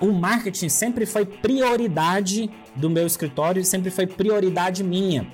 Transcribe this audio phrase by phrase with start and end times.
[0.00, 5.26] o marketing sempre foi prioridade do meu escritório e sempre foi prioridade minha.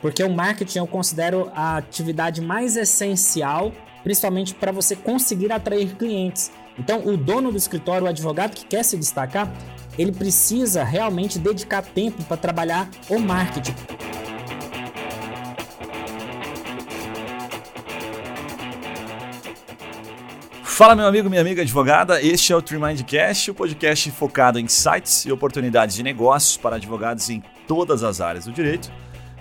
[0.00, 3.72] Porque o marketing eu considero a atividade mais essencial,
[4.02, 6.50] principalmente para você conseguir atrair clientes.
[6.78, 9.50] Então, o dono do escritório, o advogado que quer se destacar,
[9.96, 13.74] ele precisa realmente dedicar tempo para trabalhar o marketing.
[20.74, 22.20] Fala, meu amigo, minha amiga advogada.
[22.20, 27.30] Este é o Tremindcast, o podcast focado em sites e oportunidades de negócios para advogados
[27.30, 28.90] em todas as áreas do direito.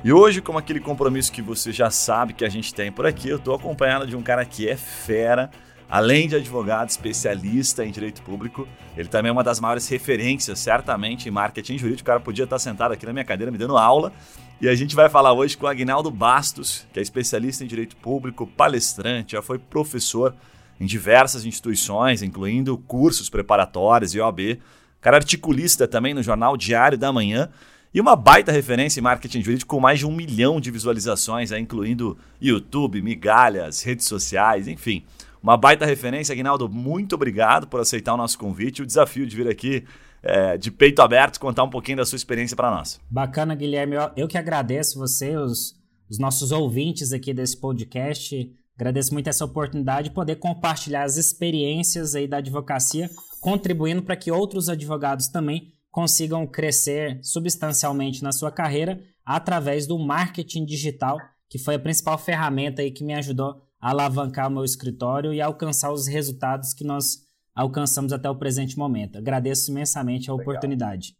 [0.03, 3.29] E hoje, como aquele compromisso que você já sabe que a gente tem por aqui,
[3.29, 5.49] eu estou acompanhado de um cara que é fera,
[5.89, 11.27] além de advogado especialista em direito público, ele também é uma das maiores referências, certamente,
[11.27, 12.03] em marketing jurídico.
[12.03, 14.13] O cara podia estar sentado aqui na minha cadeira me dando aula.
[14.61, 17.95] E a gente vai falar hoje com o Agnaldo Bastos, que é especialista em direito
[17.95, 20.35] público, palestrante, já foi professor
[20.83, 24.59] em diversas instituições, incluindo cursos preparatórios e OAB.
[24.99, 27.49] Cara articulista também no jornal Diário da Manhã.
[27.93, 32.17] E uma baita referência em marketing jurídico com mais de um milhão de visualizações, incluindo
[32.41, 35.05] YouTube, migalhas, redes sociais, enfim.
[35.41, 36.67] Uma baita referência, Aguinaldo.
[36.67, 38.81] Muito obrigado por aceitar o nosso convite.
[38.81, 39.86] O desafio de vir aqui
[40.21, 42.99] é, de peito aberto contar um pouquinho da sua experiência para nós.
[43.09, 43.95] Bacana, Guilherme.
[44.17, 48.52] Eu que agradeço você, os, os nossos ouvintes aqui desse podcast.
[48.75, 54.31] Agradeço muito essa oportunidade de poder compartilhar as experiências aí da advocacia, contribuindo para que
[54.31, 61.75] outros advogados também consigam crescer substancialmente na sua carreira através do marketing digital, que foi
[61.75, 66.08] a principal ferramenta aí que me ajudou a alavancar o meu escritório e alcançar os
[66.08, 67.19] resultados que nós
[67.55, 69.19] alcançamos até o presente momento.
[69.19, 70.47] Agradeço imensamente a Legal.
[70.47, 71.15] oportunidade.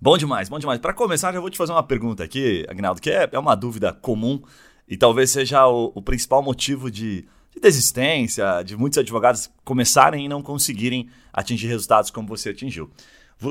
[0.00, 0.80] Bom demais, bom demais.
[0.80, 3.92] Para começar, já vou te fazer uma pergunta aqui, Agnaldo, que é, é uma dúvida
[3.92, 4.42] comum
[4.88, 10.28] e talvez seja o, o principal motivo de, de, desistência, de muitos advogados começarem e
[10.28, 12.90] não conseguirem atingir resultados como você atingiu.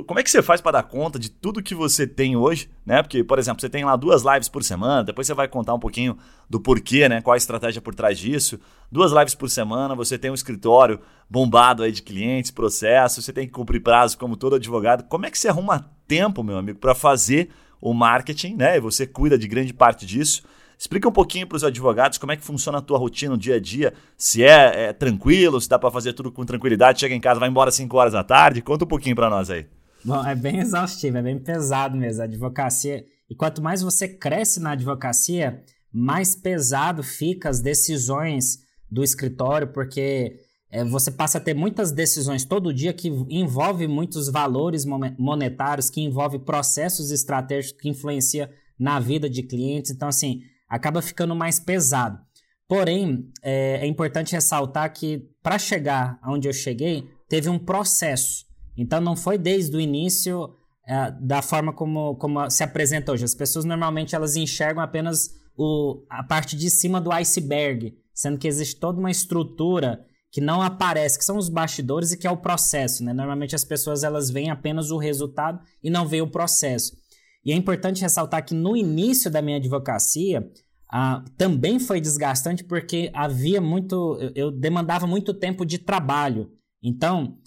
[0.07, 3.03] Como é que você faz para dar conta de tudo que você tem hoje, né?
[3.03, 5.79] Porque, por exemplo, você tem lá duas lives por semana, depois você vai contar um
[5.79, 6.17] pouquinho
[6.49, 7.21] do porquê, né?
[7.21, 8.57] Qual a estratégia por trás disso.
[8.89, 13.45] Duas lives por semana, você tem um escritório bombado aí de clientes, processos, você tem
[13.45, 15.03] que cumprir prazo como todo advogado.
[15.09, 17.49] Como é que você arruma tempo, meu amigo, para fazer
[17.81, 18.77] o marketing, né?
[18.77, 20.43] E você cuida de grande parte disso.
[20.81, 23.57] Explica um pouquinho para os advogados como é que funciona a tua rotina no dia
[23.57, 27.21] a dia, se é, é tranquilo, se dá para fazer tudo com tranquilidade, chega em
[27.21, 28.63] casa, vai embora às 5 horas da tarde.
[28.63, 29.67] Conta um pouquinho para nós aí.
[30.03, 32.23] Bom, é bem exaustivo, é bem pesado mesmo.
[32.23, 33.05] A advocacia.
[33.29, 35.61] E quanto mais você cresce na advocacia,
[35.93, 40.39] mais pesado fica as decisões do escritório, porque
[40.71, 46.01] é, você passa a ter muitas decisões todo dia que envolve muitos valores monetários, que
[46.01, 48.49] envolve processos estratégicos que influenciam
[48.79, 49.91] na vida de clientes.
[49.91, 52.17] Então, assim, acaba ficando mais pesado.
[52.65, 58.45] Porém, é, é importante ressaltar que para chegar onde eu cheguei, teve um processo.
[58.77, 60.55] Então, não foi desde o início
[60.87, 63.25] é, da forma como, como se apresenta hoje.
[63.25, 68.47] As pessoas normalmente elas enxergam apenas o, a parte de cima do iceberg, sendo que
[68.47, 72.37] existe toda uma estrutura que não aparece, que são os bastidores e que é o
[72.37, 73.03] processo.
[73.03, 73.11] Né?
[73.11, 76.95] Normalmente as pessoas elas veem apenas o resultado e não veem o processo.
[77.43, 80.47] E é importante ressaltar que no início da minha advocacia
[80.91, 84.17] ah, também foi desgastante porque havia muito.
[84.35, 86.51] Eu, demandava muito tempo de trabalho.
[86.83, 87.37] Então,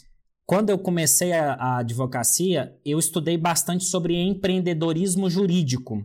[0.46, 6.04] quando eu comecei a, a advocacia, eu estudei bastante sobre empreendedorismo jurídico.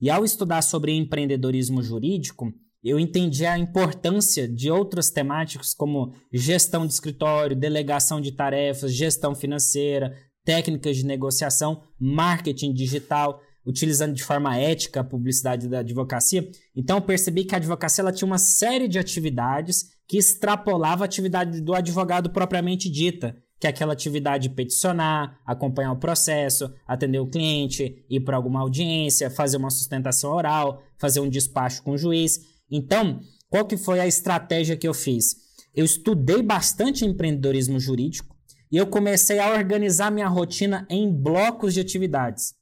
[0.00, 6.86] E ao estudar sobre empreendedorismo jurídico, eu entendi a importância de outras temáticas como gestão
[6.86, 10.14] de escritório, delegação de tarefas, gestão financeira,
[10.48, 16.50] técnicas de negociação, marketing digital, utilizando de forma ética a publicidade da advocacia.
[16.74, 21.60] Então percebi que a advocacia ela tinha uma série de atividades que extrapolava a atividade
[21.60, 27.28] do advogado propriamente dita, que é aquela atividade de peticionar, acompanhar o processo, atender o
[27.28, 32.40] cliente, ir para alguma audiência, fazer uma sustentação oral, fazer um despacho com o juiz.
[32.70, 33.20] Então,
[33.50, 35.36] qual que foi a estratégia que eu fiz?
[35.74, 38.37] Eu estudei bastante empreendedorismo jurídico,
[38.70, 42.54] e eu comecei a organizar minha rotina em blocos de atividades.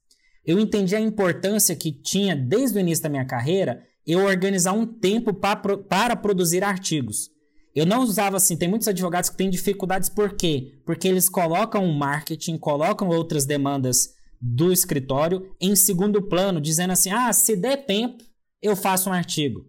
[0.45, 4.85] Eu entendi a importância que tinha, desde o início da minha carreira, eu organizar um
[4.85, 7.29] tempo para, para produzir artigos.
[7.75, 10.79] Eu não usava assim, tem muitos advogados que têm dificuldades, por quê?
[10.85, 17.11] Porque eles colocam o marketing, colocam outras demandas do escritório em segundo plano, dizendo assim:
[17.11, 18.23] ah, se der tempo,
[18.61, 19.65] eu faço um artigo.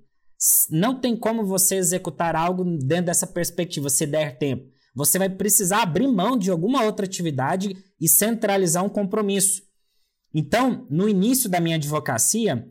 [0.70, 5.82] Não tem como você executar algo dentro dessa perspectiva, se der tempo você vai precisar
[5.82, 9.62] abrir mão de alguma outra atividade e centralizar um compromisso.
[10.34, 12.68] Então, no início da minha advocacia,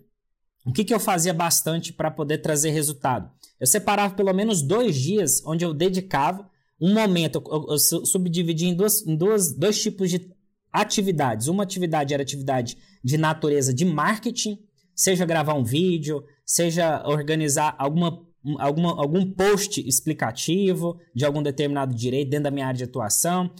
[0.66, 3.32] o que, que eu fazia bastante para poder trazer resultado?
[3.58, 6.46] Eu separava pelo menos dois dias onde eu dedicava,
[6.82, 10.30] um momento, eu, eu subdividi em, duas, em duas, dois tipos de
[10.70, 11.48] atividades.
[11.48, 14.60] Uma atividade era atividade de natureza de marketing,
[14.94, 18.27] seja gravar um vídeo, seja organizar alguma,
[18.60, 23.52] alguma, algum post explicativo de algum determinado direito dentro da minha área de atuação,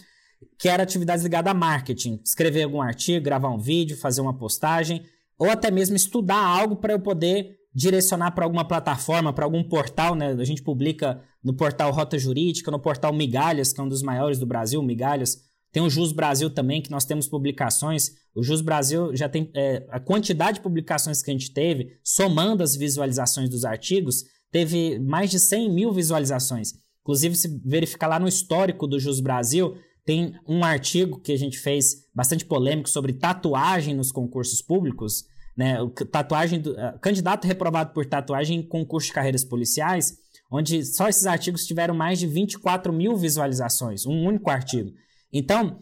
[0.58, 5.02] que era atividades ligadas a marketing, escrever algum artigo, gravar um vídeo, fazer uma postagem,
[5.38, 10.14] ou até mesmo estudar algo para eu poder direcionar para alguma plataforma, para algum portal,
[10.14, 10.32] né?
[10.32, 14.38] A gente publica no portal Rota Jurídica, no portal Migalhas, que é um dos maiores
[14.38, 15.38] do Brasil, Migalhas.
[15.70, 18.12] Tem o Jus Brasil também, que nós temos publicações.
[18.34, 22.62] O Jus Brasil já tem é, a quantidade de publicações que a gente teve, somando
[22.62, 26.72] as visualizações dos artigos, teve mais de 100 mil visualizações.
[27.02, 31.58] Inclusive, se verificar lá no histórico do Jus Brasil, tem um artigo que a gente
[31.58, 35.24] fez bastante polêmico sobre tatuagem nos concursos públicos,
[35.56, 35.76] né?
[36.10, 40.16] Tatuagem do, uh, candidato reprovado por tatuagem em concurso de carreiras policiais,
[40.50, 44.92] onde só esses artigos tiveram mais de 24 mil visualizações, um único artigo.
[45.32, 45.78] Então,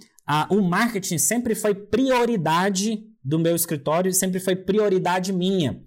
[0.50, 5.80] o marketing sempre foi prioridade do meu escritório, sempre foi prioridade minha,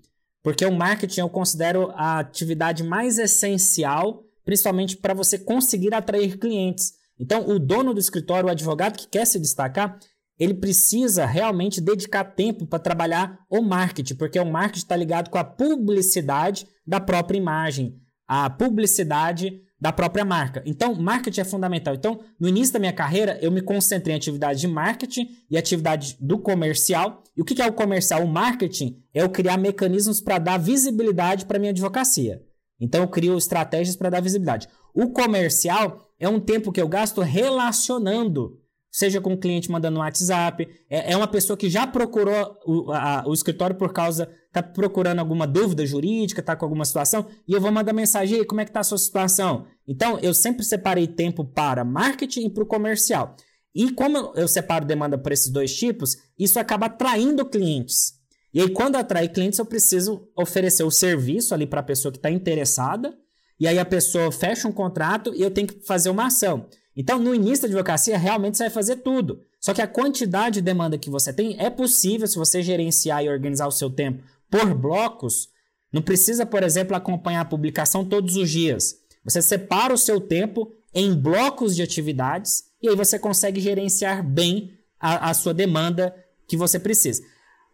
[0.44, 6.94] porque o marketing eu considero a atividade mais essencial, principalmente para você conseguir atrair clientes.
[7.20, 10.00] Então, o dono do escritório, o advogado que quer se destacar,
[10.40, 15.38] ele precisa realmente dedicar tempo para trabalhar o marketing, porque o marketing está ligado com
[15.38, 20.62] a publicidade da própria imagem, a publicidade da própria marca.
[20.66, 21.96] Então, marketing é fundamental.
[21.96, 26.18] Então, no início da minha carreira, eu me concentrei em atividade de marketing e atividade
[26.20, 27.24] do comercial.
[27.36, 28.24] E o que é o comercial?
[28.24, 32.42] O marketing é eu criar mecanismos para dar visibilidade para minha advocacia.
[32.80, 34.68] Então, eu crio estratégias para dar visibilidade.
[34.94, 38.60] O comercial é um tempo que eu gasto relacionando
[38.92, 42.92] seja com o cliente mandando um WhatsApp, é, é uma pessoa que já procurou o,
[42.92, 47.54] a, o escritório por causa, tá procurando alguma dúvida jurídica, tá com alguma situação, e
[47.54, 49.66] eu vou mandar mensagem, aí, como é que tá a sua situação?
[49.88, 53.36] Então, eu sempre separei tempo para marketing e para o comercial.
[53.74, 58.14] E como eu separo demanda para esses dois tipos, isso acaba atraindo clientes.
[58.52, 62.18] E aí, quando atrair clientes, eu preciso oferecer o serviço ali para a pessoa que
[62.18, 63.16] está interessada,
[63.60, 66.66] e aí a pessoa fecha um contrato e eu tenho que fazer uma ação.
[66.96, 69.42] Então, no início da advocacia, realmente você vai fazer tudo.
[69.60, 73.30] Só que a quantidade de demanda que você tem é possível se você gerenciar e
[73.30, 75.50] organizar o seu tempo por blocos.
[75.92, 78.96] Não precisa, por exemplo, acompanhar a publicação todos os dias.
[79.24, 84.72] Você separa o seu tempo em blocos de atividades e aí você consegue gerenciar bem
[85.00, 86.16] a, a sua demanda
[86.48, 87.22] que você precisa.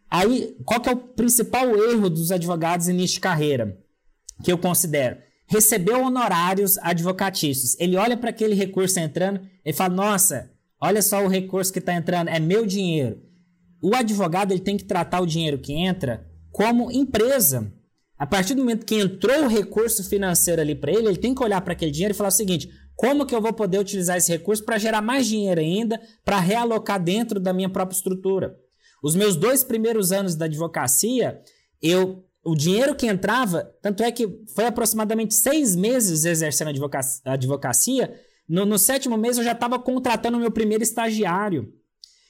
[0.10, 3.78] Aí, qual que é o principal erro dos advogados início de carreira?
[4.44, 5.18] Que eu considero
[5.48, 7.80] recebeu honorários advocatícios.
[7.80, 11.94] Ele olha para aquele recurso entrando e fala: Nossa, olha só o recurso que está
[11.94, 13.22] entrando, é meu dinheiro.
[13.82, 16.26] O advogado ele tem que tratar o dinheiro que entra
[16.56, 17.70] como empresa.
[18.18, 21.44] A partir do momento que entrou o recurso financeiro ali para ele, ele tem que
[21.44, 24.32] olhar para aquele dinheiro e falar o seguinte: como que eu vou poder utilizar esse
[24.32, 28.56] recurso para gerar mais dinheiro ainda, para realocar dentro da minha própria estrutura?
[29.04, 31.42] Os meus dois primeiros anos da advocacia,
[31.82, 34.26] eu o dinheiro que entrava, tanto é que
[34.56, 36.70] foi aproximadamente seis meses exercendo
[37.26, 38.14] a advocacia,
[38.48, 41.74] no, no sétimo mês eu já estava contratando o meu primeiro estagiário.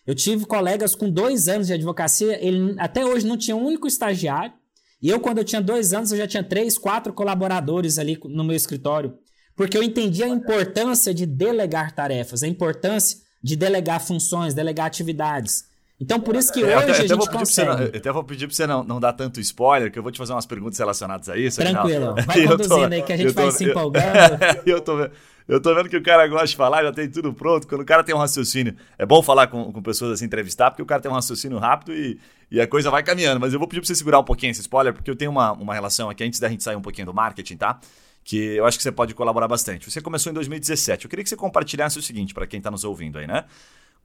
[0.06, 3.88] Eu tive colegas com dois anos de advocacia, ele até hoje não tinha um único
[3.88, 4.54] estagiário.
[5.02, 8.44] E eu, quando eu tinha dois anos, eu já tinha três, quatro colaboradores ali no
[8.44, 9.14] meu escritório.
[9.56, 15.66] Porque eu entendi a importância de delegar tarefas, a importância de delegar funções, delegar atividades.
[16.00, 17.70] Então, por isso que hoje até, a gente consegue.
[17.70, 20.18] Não, até vou pedir para você não, não dar tanto spoiler, que eu vou te
[20.18, 21.62] fazer umas perguntas relacionadas a isso.
[21.62, 24.06] Tranquilo, vai conduzindo aí que a gente tô, vai se empolgando.
[24.66, 25.12] Eu, eu, tô vendo,
[25.48, 27.68] eu tô vendo que o cara gosta de falar, já tem tudo pronto.
[27.68, 30.82] Quando o cara tem um raciocínio, é bom falar com, com pessoas assim, entrevistar, porque
[30.82, 33.40] o cara tem um raciocínio rápido e, e a coisa vai caminhando.
[33.40, 35.52] Mas eu vou pedir para você segurar um pouquinho esse spoiler, porque eu tenho uma,
[35.52, 37.80] uma relação aqui, antes da gente sair um pouquinho do marketing, tá?
[38.24, 39.90] Que eu acho que você pode colaborar bastante.
[39.90, 41.06] Você começou em 2017.
[41.06, 43.46] Eu queria que você compartilhasse o seguinte para quem está nos ouvindo aí, né?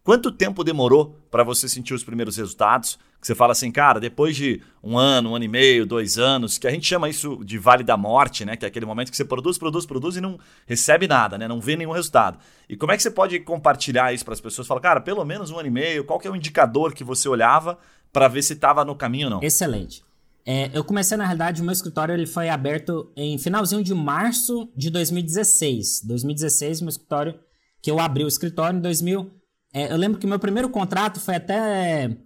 [0.02, 2.98] Quanto tempo demorou para você sentir os primeiros resultados?
[3.20, 6.56] Que você fala assim, cara, depois de um ano, um ano e meio, dois anos,
[6.56, 8.56] que a gente chama isso de vale da morte, né?
[8.56, 11.46] Que é aquele momento que você produz, produz, produz e não recebe nada, né?
[11.46, 12.38] Não vê nenhum resultado.
[12.66, 14.66] E como é que você pode compartilhar isso para as pessoas?
[14.66, 17.28] Fala, cara, pelo menos um ano e meio, qual que é o indicador que você
[17.28, 17.78] olhava
[18.10, 19.42] para ver se estava no caminho ou não?
[19.42, 20.02] Excelente.
[20.46, 24.66] É, eu comecei, na realidade, o meu escritório ele foi aberto em finalzinho de março
[24.74, 26.04] de 2016.
[26.06, 27.38] 2016, meu escritório,
[27.82, 29.39] que eu abri o escritório em 2000
[29.72, 32.16] é, eu lembro que meu primeiro contrato foi até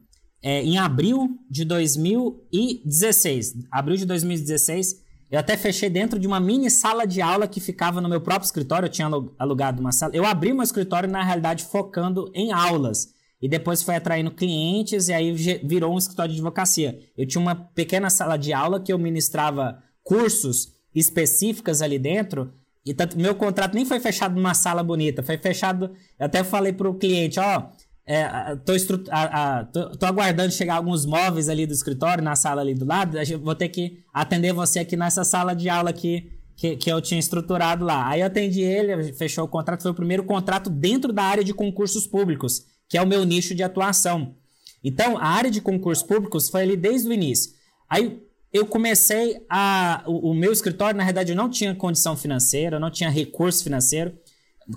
[0.43, 3.55] é, em abril de 2016.
[3.71, 8.01] Abril de 2016, eu até fechei dentro de uma mini sala de aula que ficava
[8.01, 8.87] no meu próprio escritório.
[8.87, 9.09] Eu tinha
[9.39, 10.15] alugado uma sala.
[10.15, 13.13] Eu abri meu escritório, na realidade, focando em aulas.
[13.43, 16.99] E depois foi atraindo clientes e aí virou um escritório de advocacia.
[17.17, 22.53] Eu tinha uma pequena sala de aula que eu ministrava cursos específicas ali dentro
[22.85, 25.91] E tanto, meu contrato nem foi fechado numa sala bonita, foi fechado.
[26.19, 27.69] Eu até falei pro cliente, ó,
[28.07, 28.73] é, tô,
[29.11, 32.85] a, a, tô, tô, aguardando chegar alguns móveis ali do escritório, na sala ali do
[32.85, 33.17] lado.
[33.43, 37.19] Vou ter que atender você aqui nessa sala de aula aqui que, que eu tinha
[37.19, 38.07] estruturado lá.
[38.09, 39.83] Aí eu atendi ele, fechou o contrato.
[39.83, 43.55] Foi o primeiro contrato dentro da área de concursos públicos, que é o meu nicho
[43.55, 44.35] de atuação.
[44.83, 47.53] Então, a área de concursos públicos foi ali desde o início.
[47.89, 48.23] Aí
[48.55, 50.05] eu comecei a.
[50.07, 54.17] O, o meu escritório, na verdade, eu não tinha condição financeira, não tinha recurso financeiro.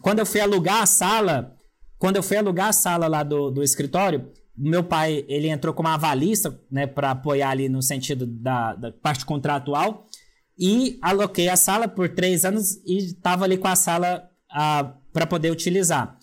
[0.01, 1.55] Quando eu fui alugar a sala,
[1.99, 5.87] quando eu fui alugar a sala lá do, do escritório, meu pai ele entrou como
[5.89, 10.07] avalista, né, para apoiar ali no sentido da, da parte contratual,
[10.57, 14.27] e aloquei a sala por três anos e estava ali com a sala
[15.13, 16.17] para poder utilizar.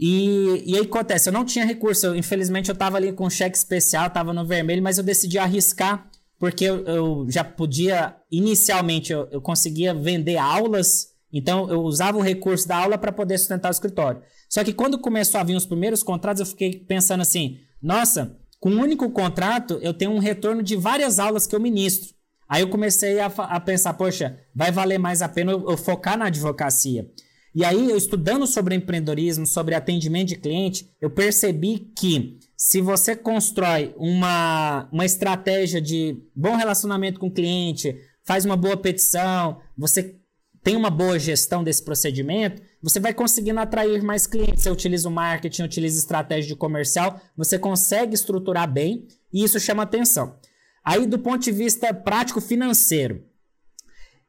[0.00, 3.58] E, e aí acontece, eu não tinha recurso, eu, infelizmente eu estava ali com cheque
[3.58, 9.28] especial, estava no vermelho, mas eu decidi arriscar porque eu, eu já podia, inicialmente, eu,
[9.30, 13.72] eu, conseguia vender aulas, então eu usava o recurso da aula para poder sustentar o
[13.72, 14.22] escritório.
[14.48, 18.70] Só que quando começou a vir os primeiros contratos, eu fiquei pensando assim: nossa, com
[18.70, 22.14] um único contrato eu tenho um retorno de várias aulas que eu ministro.
[22.48, 26.16] Aí eu comecei a, a pensar: poxa, vai valer mais a pena eu, eu focar
[26.16, 27.10] na advocacia.
[27.54, 33.14] E aí, eu estudando sobre empreendedorismo, sobre atendimento de cliente, eu percebi que se você
[33.14, 40.18] constrói uma, uma estratégia de bom relacionamento com o cliente, faz uma boa petição, você
[40.60, 44.64] tem uma boa gestão desse procedimento, você vai conseguindo atrair mais clientes.
[44.64, 49.84] Você utiliza o marketing, utiliza estratégia de comercial, você consegue estruturar bem e isso chama
[49.84, 50.36] atenção.
[50.84, 53.24] Aí, do ponto de vista prático financeiro,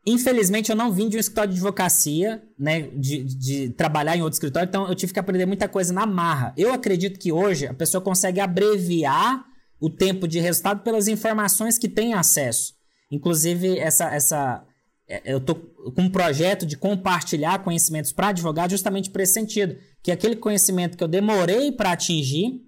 [0.05, 2.81] Infelizmente, eu não vim de um escritório de advocacia, né?
[2.95, 6.53] De, de, trabalhar em outro escritório, então eu tive que aprender muita coisa na marra.
[6.57, 9.45] Eu acredito que hoje a pessoa consegue abreviar
[9.79, 12.73] o tempo de resultado pelas informações que tem acesso.
[13.11, 14.63] Inclusive, essa, essa,
[15.07, 19.75] é, eu tô com um projeto de compartilhar conhecimentos para advogado justamente por esse sentido.
[20.03, 22.61] Que aquele conhecimento que eu demorei para atingir,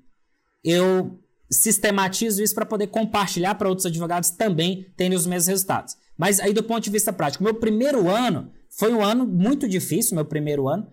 [0.63, 1.19] eu
[1.51, 5.95] sistematizo isso para poder compartilhar para outros advogados também terem os mesmos resultados.
[6.21, 10.13] Mas aí, do ponto de vista prático, meu primeiro ano foi um ano muito difícil,
[10.13, 10.85] meu primeiro ano,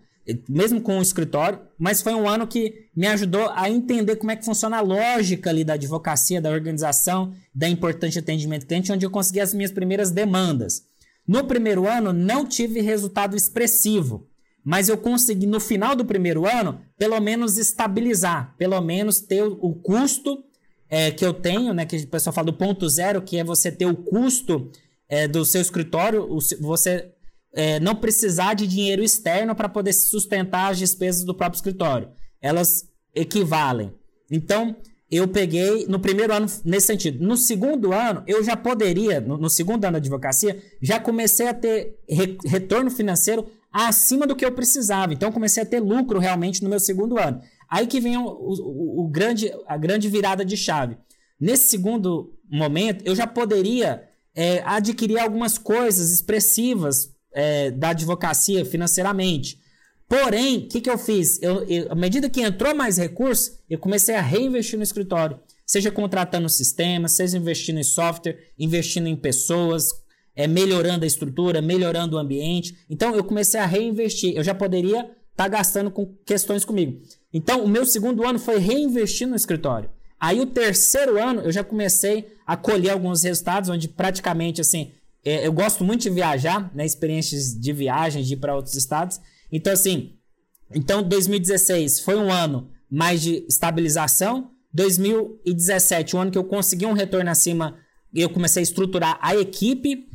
[0.49, 4.37] mesmo com o escritório, mas foi um ano que me ajudou a entender como é
[4.37, 9.11] que funciona a lógica ali da advocacia, da organização, da importante atendimento cliente, onde eu
[9.11, 10.85] consegui as minhas primeiras demandas.
[11.27, 14.27] No primeiro ano, não tive resultado expressivo,
[14.65, 19.75] mas eu consegui, no final do primeiro ano, pelo menos estabilizar, pelo menos ter o
[19.75, 20.43] custo
[20.89, 23.71] é, que eu tenho, né, que o pessoal fala do ponto zero, que é você
[23.71, 24.71] ter o custo
[25.09, 26.29] é, do seu escritório,
[26.61, 27.13] você
[27.55, 32.11] é, não precisar de dinheiro externo para poder sustentar as despesas do próprio escritório.
[32.41, 33.93] Elas equivalem.
[34.31, 34.77] Então,
[35.11, 37.25] eu peguei no primeiro ano nesse sentido.
[37.25, 41.55] No segundo ano, eu já poderia, no, no segundo ano da advocacia, já comecei a
[41.55, 45.15] ter re, retorno financeiro acima do que eu precisava.
[45.15, 47.41] Então, comecei a ter lucro realmente no meu segundo ano.
[47.71, 50.99] Aí que vem o, o, o grande, a grande virada de chave.
[51.41, 54.08] Nesse segundo momento, eu já poderia
[54.39, 59.59] é, adquirir algumas coisas expressivas é, da advocacia financeiramente.
[60.09, 61.43] Porém, o que, que eu fiz?
[61.43, 65.41] Eu, eu, à medida que entrou mais recursos, eu comecei a reinvestir no escritório.
[65.67, 69.89] Seja contratando sistemas, seja investindo em software, investindo em pessoas,
[70.37, 72.79] é, melhorando a estrutura, melhorando o ambiente.
[72.89, 74.37] Então, eu comecei a reinvestir.
[74.37, 77.03] Eu já poderia estar tá gastando com questões comigo.
[77.35, 79.91] Então, o meu segundo ano foi reinvestir no escritório.
[80.21, 84.93] Aí o terceiro ano eu já comecei a colher alguns resultados, onde praticamente assim,
[85.25, 86.85] é, eu gosto muito de viajar, né?
[86.85, 89.21] Experiências de viagem, de ir para outros estados.
[89.51, 90.17] Então, assim,
[90.75, 94.51] então 2016 foi um ano mais de estabilização.
[94.73, 97.77] 2017, um ano que eu consegui um retorno acima,
[98.15, 100.07] eu comecei a estruturar a equipe.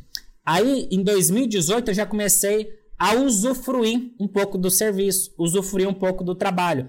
[0.44, 2.68] Aí, em 2018, eu já comecei
[2.98, 6.88] a usufruir um pouco do serviço, usufruir um pouco do trabalho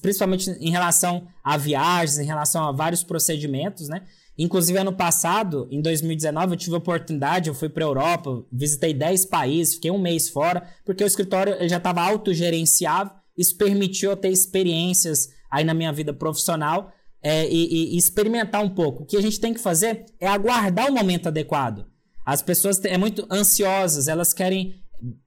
[0.00, 4.02] principalmente em relação a viagens, em relação a vários procedimentos, né?
[4.36, 8.94] Inclusive, ano passado, em 2019, eu tive a oportunidade, eu fui para a Europa, visitei
[8.94, 14.16] 10 países, fiquei um mês fora, porque o escritório já estava autogerenciável, isso permitiu eu
[14.16, 19.02] ter experiências aí na minha vida profissional é, e, e, experimentar um pouco.
[19.02, 21.86] O que a gente tem que fazer é aguardar o momento adequado.
[22.24, 24.74] As pessoas é muito ansiosas, elas querem,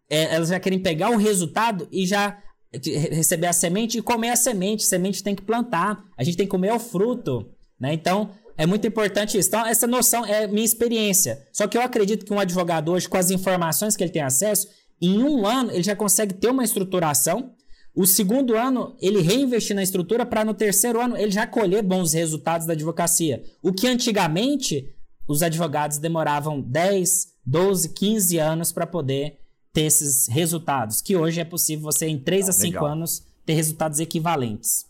[0.10, 2.38] é, elas já querem pegar o resultado e já
[2.84, 4.86] receber a semente e comer a semente.
[4.86, 6.04] A semente tem que plantar.
[6.18, 7.94] A gente tem que comer o fruto, né?
[7.94, 9.50] Então, é muito importante isso.
[9.50, 11.46] Então, essa noção é minha experiência.
[11.52, 14.68] Só que eu acredito que um advogado hoje, com as informações que ele tem acesso,
[15.02, 17.54] em um ano ele já consegue ter uma estruturação.
[17.94, 22.14] O segundo ano, ele reinvestir na estrutura para no terceiro ano ele já colher bons
[22.14, 23.44] resultados da advocacia.
[23.62, 24.90] O que antigamente
[25.28, 29.40] os advogados demoravam 10, 12, 15 anos para poder
[29.76, 34.00] ter esses resultados, que hoje é possível você, em 3 a 5 anos, ter resultados
[34.00, 34.86] equivalentes.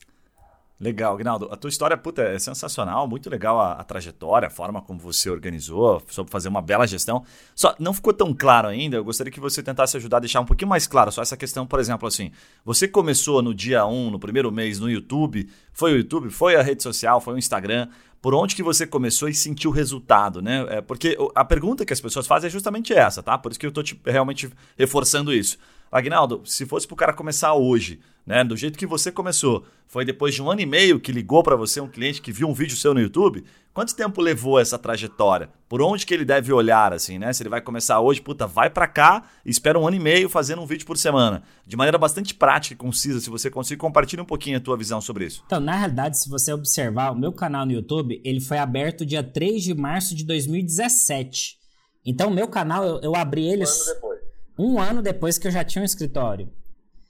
[0.77, 1.48] Legal, Ginaldo.
[1.51, 5.29] A tua história, puta, é sensacional, muito legal a, a, trajetória, a forma como você
[5.29, 7.24] organizou, soube fazer uma bela gestão.
[7.55, 10.46] Só não ficou tão claro ainda, eu gostaria que você tentasse ajudar a deixar um
[10.46, 12.29] pouquinho mais claro só essa questão, por exemplo, assim,
[12.65, 16.62] você começou no dia 1, no primeiro mês, no YouTube, foi o YouTube, foi a
[16.62, 17.88] rede social, foi o Instagram,
[18.22, 20.65] por onde que você começou e sentiu o resultado, né?
[20.70, 23.38] É, porque a pergunta que as pessoas fazem é justamente essa, tá?
[23.38, 25.58] Por isso que eu tô te, realmente reforçando isso.
[25.92, 30.04] Agnaldo, se fosse para o cara começar hoje, né, do jeito que você começou, foi
[30.04, 32.54] depois de um ano e meio que ligou para você um cliente que viu um
[32.54, 35.50] vídeo seu no YouTube, quanto tempo levou essa trajetória?
[35.70, 37.32] Por onde que ele deve olhar, assim, né?
[37.32, 40.27] Se ele vai começar hoje, puta, vai para cá e espera um ano e meio
[40.27, 41.44] fazendo um vídeo por semana.
[41.68, 45.00] De maneira bastante prática e concisa, se você conseguir, compartilha um pouquinho a tua visão
[45.00, 45.44] sobre isso.
[45.46, 49.24] Então, na realidade, se você observar, o meu canal no YouTube, ele foi aberto dia
[49.24, 51.58] 3 de março de 2017.
[52.04, 53.63] Então, o meu canal, eu, eu abri ele...
[53.63, 54.14] Um ano depois
[54.57, 56.50] um ano depois que eu já tinha um escritório.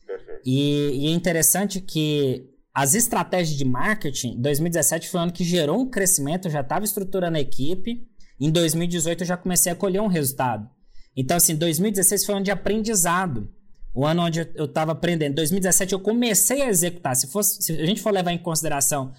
[0.05, 0.41] Perfeito.
[0.45, 5.79] E, e é interessante que as estratégias de marketing, 2017 foi o ano que gerou
[5.79, 8.05] um crescimento, eu já estava estruturando a equipe.
[8.39, 10.69] Em 2018 eu já comecei a colher um resultado.
[11.15, 13.49] Então, assim, 2016 foi um ano de aprendizado.
[13.93, 15.35] O ano onde eu estava aprendendo.
[15.35, 17.15] 2017 eu comecei a executar.
[17.15, 19.13] Se, fosse, se a gente for levar em consideração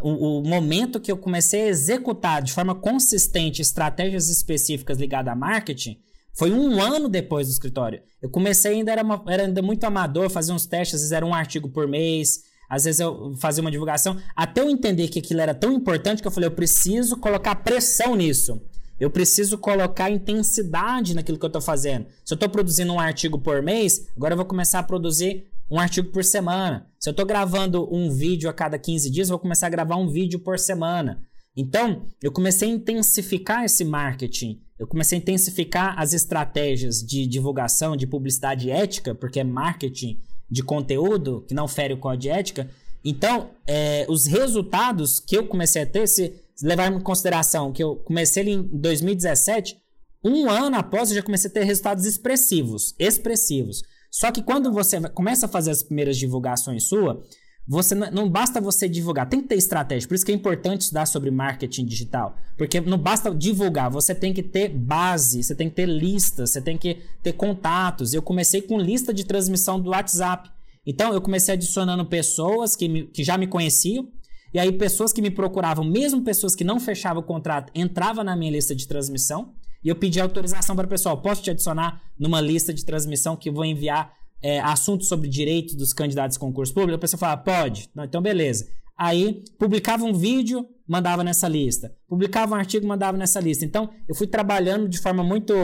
[0.00, 5.36] o, o, momento que eu comecei a executar de forma consistente estratégias específicas ligadas a
[5.36, 6.00] marketing,
[6.36, 8.00] foi um ano depois do escritório.
[8.20, 11.24] Eu comecei ainda, era, uma, era ainda muito amador, fazia uns testes, às vezes era
[11.24, 15.40] um artigo por mês, às vezes eu fazia uma divulgação, até eu entender que aquilo
[15.40, 18.60] era tão importante que eu falei, eu preciso colocar pressão nisso.
[18.98, 22.06] Eu preciso colocar intensidade naquilo que eu estou fazendo.
[22.24, 25.78] Se eu estou produzindo um artigo por mês, agora eu vou começar a produzir um
[25.78, 26.86] artigo por semana.
[26.98, 29.96] Se eu estou gravando um vídeo a cada 15 dias, eu vou começar a gravar
[29.96, 31.20] um vídeo por semana.
[31.56, 34.60] Então, eu comecei a intensificar esse marketing.
[34.78, 40.20] Eu comecei a intensificar as estratégias de divulgação, de publicidade ética, porque é marketing
[40.50, 42.68] de conteúdo que não fere o código de ética.
[43.02, 47.96] Então, é, os resultados que eu comecei a ter, se levar em consideração que eu
[47.96, 49.78] comecei em 2017,
[50.22, 52.94] um ano após eu já comecei a ter resultados expressivos.
[52.98, 53.82] Expressivos.
[54.10, 57.22] Só que quando você começa a fazer as primeiras divulgações sua,
[57.68, 60.08] você não basta você divulgar, tem que ter estratégia.
[60.08, 64.32] Por isso que é importante estudar sobre marketing digital, porque não basta divulgar, você tem
[64.32, 68.14] que ter base, você tem que ter lista, você tem que ter contatos.
[68.14, 70.48] Eu comecei com lista de transmissão do WhatsApp.
[70.86, 74.08] Então eu comecei adicionando pessoas que, me, que já me conheciam,
[74.54, 78.36] e aí pessoas que me procuravam, mesmo pessoas que não fechavam o contrato, entrava na
[78.36, 79.52] minha lista de transmissão.
[79.84, 83.50] E eu pedi autorização para o pessoal, posso te adicionar numa lista de transmissão que
[83.50, 87.88] vou enviar é, assuntos sobre direitos dos candidatos a concurso público, a pessoa falava, pode,
[87.96, 88.66] então beleza.
[88.96, 91.94] Aí publicava um vídeo, mandava nessa lista.
[92.08, 93.64] Publicava um artigo, mandava nessa lista.
[93.64, 95.54] Então eu fui trabalhando de forma muito,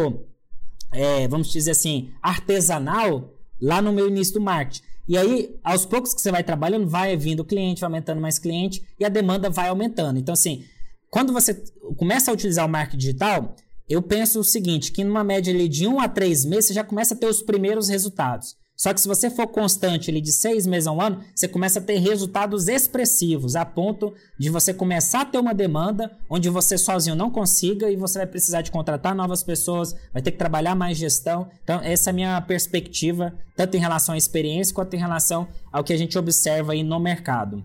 [0.93, 4.83] é, vamos dizer assim, artesanal lá no meu início do marketing.
[5.09, 8.83] E aí, aos poucos que você vai trabalhando, vai vindo cliente, vai aumentando mais cliente
[8.99, 10.19] e a demanda vai aumentando.
[10.19, 10.65] Então, assim,
[11.11, 11.55] quando você
[11.97, 13.57] começa a utilizar o marketing digital,
[13.89, 16.85] eu penso o seguinte, que numa média ali, de um a três meses, você já
[16.85, 18.57] começa a ter os primeiros resultados.
[18.83, 21.79] Só que se você for constante ali de seis meses a um ano, você começa
[21.79, 26.77] a ter resultados expressivos, a ponto de você começar a ter uma demanda onde você
[26.77, 30.75] sozinho não consiga e você vai precisar de contratar novas pessoas, vai ter que trabalhar
[30.75, 31.49] mais gestão.
[31.63, 35.85] Então, essa é a minha perspectiva, tanto em relação à experiência quanto em relação ao
[35.85, 37.65] que a gente observa aí no mercado.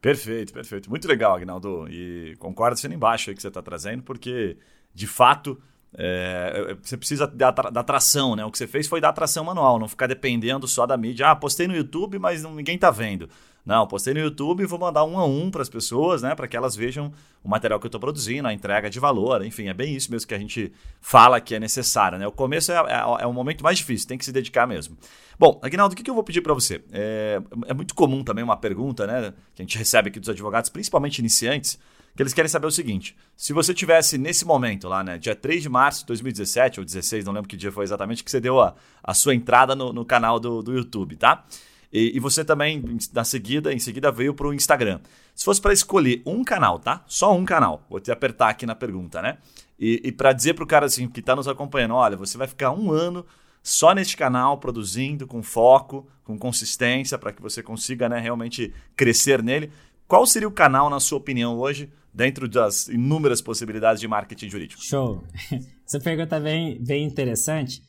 [0.00, 0.90] Perfeito, perfeito.
[0.90, 1.86] Muito legal, Agnaldo.
[1.88, 4.56] E concordo sendo embaixo aí que você está trazendo, porque,
[4.92, 5.62] de fato,
[5.94, 8.44] é, você precisa da, da tração, né?
[8.44, 11.30] O que você fez foi dar tração manual, não ficar dependendo só da mídia.
[11.30, 13.28] Ah, postei no YouTube, mas ninguém tá vendo.
[13.64, 16.34] Não, postei no YouTube e vou mandar um a um para as pessoas, né?
[16.34, 17.12] Para que elas vejam
[17.44, 19.44] o material que eu estou produzindo, a entrega de valor.
[19.44, 22.26] Enfim, é bem isso mesmo que a gente fala que é necessário, né?
[22.26, 24.96] O começo é, é, é o momento mais difícil, tem que se dedicar mesmo.
[25.38, 26.82] Bom, Aguinaldo, o que, que eu vou pedir para você?
[26.90, 29.32] É, é muito comum também uma pergunta, né?
[29.54, 31.78] Que a gente recebe aqui dos advogados, principalmente iniciantes
[32.14, 35.62] que eles querem saber o seguinte: se você tivesse nesse momento lá, né, dia 3
[35.62, 38.60] de março de 2017 ou 16, não lembro que dia foi exatamente, que você deu
[38.60, 41.44] a, a sua entrada no, no canal do, do YouTube, tá?
[41.92, 44.98] E, e, você também, na seguida, em seguida veio para o Instagram.
[45.34, 47.04] Se fosse para escolher um canal, tá?
[47.06, 47.84] Só um canal.
[47.90, 49.36] Vou te apertar aqui na pergunta, né?
[49.78, 52.48] E, e para dizer para o cara assim que está nos acompanhando, olha, você vai
[52.48, 53.26] ficar um ano
[53.62, 59.42] só neste canal, produzindo com foco, com consistência, para que você consiga né, realmente crescer
[59.42, 59.70] nele.
[60.08, 64.82] Qual seria o canal, na sua opinião, hoje, dentro das inúmeras possibilidades de marketing jurídico?
[64.82, 65.22] Show!
[65.86, 67.82] Essa pergunta é bem, bem interessante.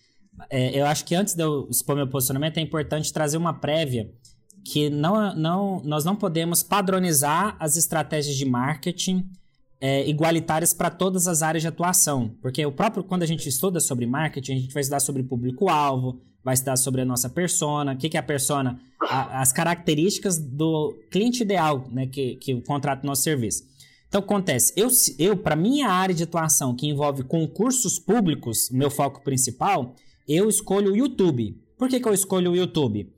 [0.49, 4.09] É, eu acho que antes de eu expor meu posicionamento, é importante trazer uma prévia
[4.65, 9.29] que não, não, nós não podemos padronizar as estratégias de marketing
[9.79, 12.35] é, igualitárias para todas as áreas de atuação.
[12.41, 16.21] Porque o próprio, quando a gente estuda sobre marketing, a gente vai estudar sobre público-alvo,
[16.43, 20.37] vai estudar sobre a nossa persona, o que, que é a persona, a, as características
[20.39, 23.63] do cliente ideal né, que, que contrata o nosso serviço.
[24.13, 29.23] Então, acontece, eu, eu para minha área de atuação, que envolve concursos públicos, meu foco
[29.23, 29.95] principal,
[30.27, 31.59] eu escolho o YouTube.
[31.79, 33.11] Por que, que eu escolho o YouTube?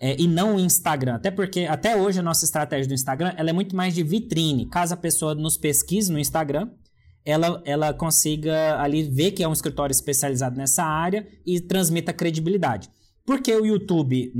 [0.00, 1.16] É, e não o Instagram.
[1.16, 4.64] Até porque, até hoje, a nossa estratégia do Instagram ela é muito mais de vitrine.
[4.70, 6.70] Caso a pessoa nos pesquise no Instagram,
[7.26, 12.88] ela, ela consiga ali ver que é um escritório especializado nessa área e transmita credibilidade.
[13.26, 14.32] Porque o YouTube,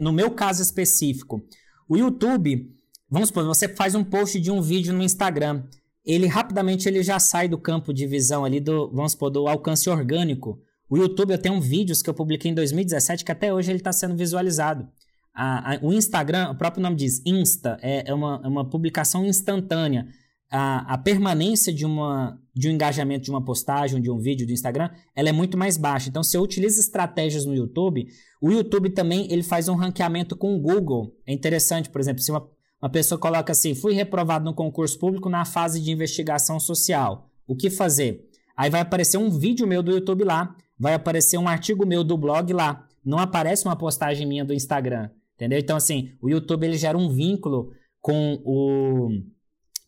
[0.00, 1.42] no meu caso específico,
[1.88, 2.72] o YouTube,
[3.08, 5.64] vamos supor, você faz um post de um vídeo no Instagram,
[6.04, 9.90] ele rapidamente ele já sai do campo de visão ali do, vamos supor, do alcance
[9.90, 10.60] orgânico.
[10.88, 13.92] O YouTube, eu tenho vídeos que eu publiquei em 2017 que até hoje ele está
[13.92, 14.88] sendo visualizado.
[15.34, 19.24] A, a, o Instagram, o próprio nome diz Insta, é, é, uma, é uma publicação
[19.26, 20.06] instantânea.
[20.48, 24.52] A, a, permanência de, uma, de um engajamento de uma postagem, de um vídeo do
[24.52, 26.08] Instagram, ela é muito mais baixa.
[26.08, 28.06] Então, se eu utilizo estratégias no YouTube,
[28.40, 31.12] o YouTube também ele faz um ranqueamento com o Google.
[31.26, 32.48] É interessante, por exemplo, se uma,
[32.80, 37.30] uma pessoa coloca assim, fui reprovado no concurso público na fase de investigação social.
[37.46, 38.28] O que fazer?
[38.56, 42.16] Aí vai aparecer um vídeo meu do YouTube lá, vai aparecer um artigo meu do
[42.16, 42.86] blog lá.
[43.04, 45.10] Não aparece uma postagem minha do Instagram.
[45.36, 45.58] Entendeu?
[45.58, 49.08] Então, assim, o YouTube ele gera um vínculo com o,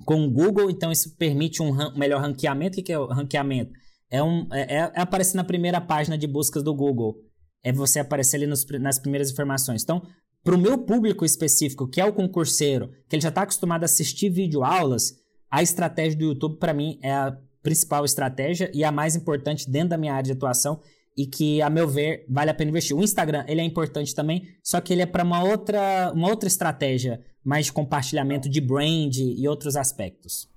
[0.05, 2.79] com o Google, então isso permite um melhor ranqueamento.
[2.79, 3.72] O que é o ranqueamento?
[4.11, 7.16] É, um, é, é, é aparecer na primeira página de buscas do Google.
[7.62, 9.83] É você aparecer ali nos, nas primeiras informações.
[9.83, 10.03] Então,
[10.44, 13.87] para o meu público específico, que é o concurseiro, que ele já está acostumado a
[13.87, 15.16] assistir videoaulas,
[15.51, 19.90] a estratégia do YouTube, para mim, é a principal estratégia e a mais importante dentro
[19.90, 20.81] da minha área de atuação
[21.16, 22.96] e que, a meu ver, vale a pena investir.
[22.96, 26.46] O Instagram, ele é importante também, só que ele é para uma outra, uma outra
[26.46, 30.48] estratégia, mais de compartilhamento de brand e outros aspectos.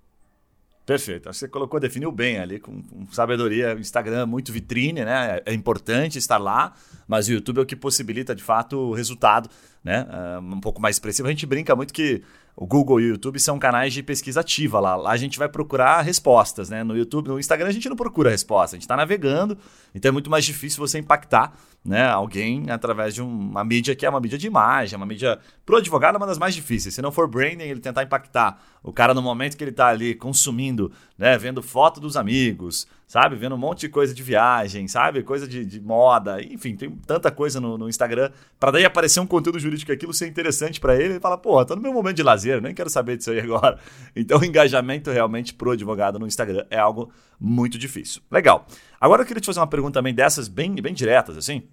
[0.86, 1.30] Perfeito.
[1.30, 3.74] Acho que você colocou, definiu bem ali, com, com sabedoria.
[3.74, 5.41] Instagram é muito vitrine, né?
[5.46, 6.76] É, é importante estar lá,
[7.08, 9.50] mas o YouTube é o que possibilita, de fato, o resultado,
[9.84, 10.06] né?
[10.10, 11.28] Uh, um pouco mais expressivo.
[11.28, 12.24] A gente brinca muito que
[12.56, 14.96] o Google e o YouTube são canais de pesquisa ativa lá.
[14.96, 16.84] Lá a gente vai procurar respostas, né?
[16.84, 19.58] No YouTube, no Instagram a gente não procura resposta, a gente está navegando,
[19.96, 24.10] então é muito mais difícil você impactar né, alguém através de uma mídia que é
[24.10, 26.94] uma mídia de imagem, uma mídia pro advogado é uma das mais difíceis.
[26.94, 30.14] Se não for branding, ele tentar impactar o cara no momento que ele está ali
[30.14, 33.36] consumindo, né, vendo foto dos amigos, sabe?
[33.36, 35.22] Vendo um monte de coisa de viagem, sabe?
[35.22, 38.32] Coisa de, de moda, enfim, tem tanta coisa no, no Instagram.
[38.60, 41.76] Para daí aparecer um conteúdo jurídico aquilo ser interessante para ele, ele fala, pô, tô
[41.76, 43.77] no meu momento de lazer, nem quero saber disso aí agora.
[44.15, 48.21] Então, o engajamento realmente pro advogado no Instagram é algo muito difícil.
[48.30, 48.65] Legal.
[48.99, 51.63] Agora eu queria te fazer uma pergunta também dessas bem, bem diretas, assim,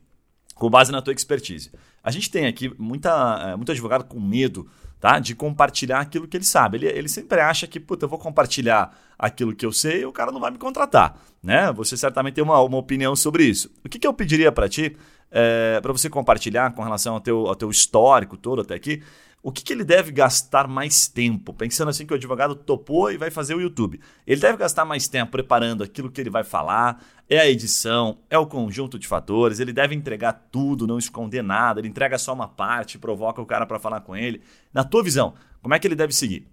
[0.54, 1.72] com base na tua expertise.
[2.02, 4.68] A gente tem aqui muita, eh, muito advogado com medo
[5.00, 5.18] tá?
[5.18, 6.78] De compartilhar aquilo que ele sabe.
[6.78, 10.12] Ele, ele sempre acha que, puta, eu vou compartilhar aquilo que eu sei e o
[10.12, 11.72] cara não vai me contratar, né?
[11.72, 13.70] Você certamente tem uma, uma opinião sobre isso.
[13.85, 14.96] O que, que eu pediria para ti,
[15.31, 19.02] é, para você compartilhar com relação ao teu, ao teu histórico todo até aqui,
[19.42, 21.55] o que, que, ele deve gastar mais tempo?
[21.55, 24.01] Pensando assim que o advogado topou e vai fazer o YouTube.
[24.27, 28.37] Ele deve gastar mais tempo preparando aquilo que ele vai falar, é a edição, é
[28.37, 32.48] o conjunto de fatores, ele deve entregar tudo, não esconder nada, ele entrega só uma
[32.48, 34.42] parte, provoca o cara para falar com ele.
[34.74, 36.46] Na tua visão, como é que ele deve seguir?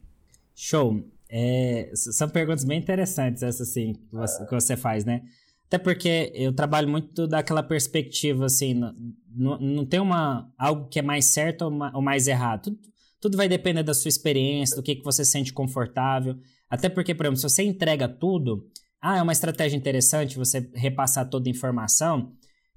[0.56, 1.04] Show.
[1.28, 5.24] É, são perguntas bem interessantes essas assim que você, faz, né?
[5.68, 11.02] Até porque eu trabalho muito daquela perspectiva, assim, não, não tem uma, algo que é
[11.02, 12.64] mais certo ou, mais errado.
[12.64, 12.80] Tudo,
[13.20, 16.38] tudo vai depender da sua experiência, do que, que você sente confortável.
[16.70, 18.68] Até porque, por exemplo, se você entrega tudo,
[19.02, 22.34] ah, é uma estratégia interessante você repassar toda a informação,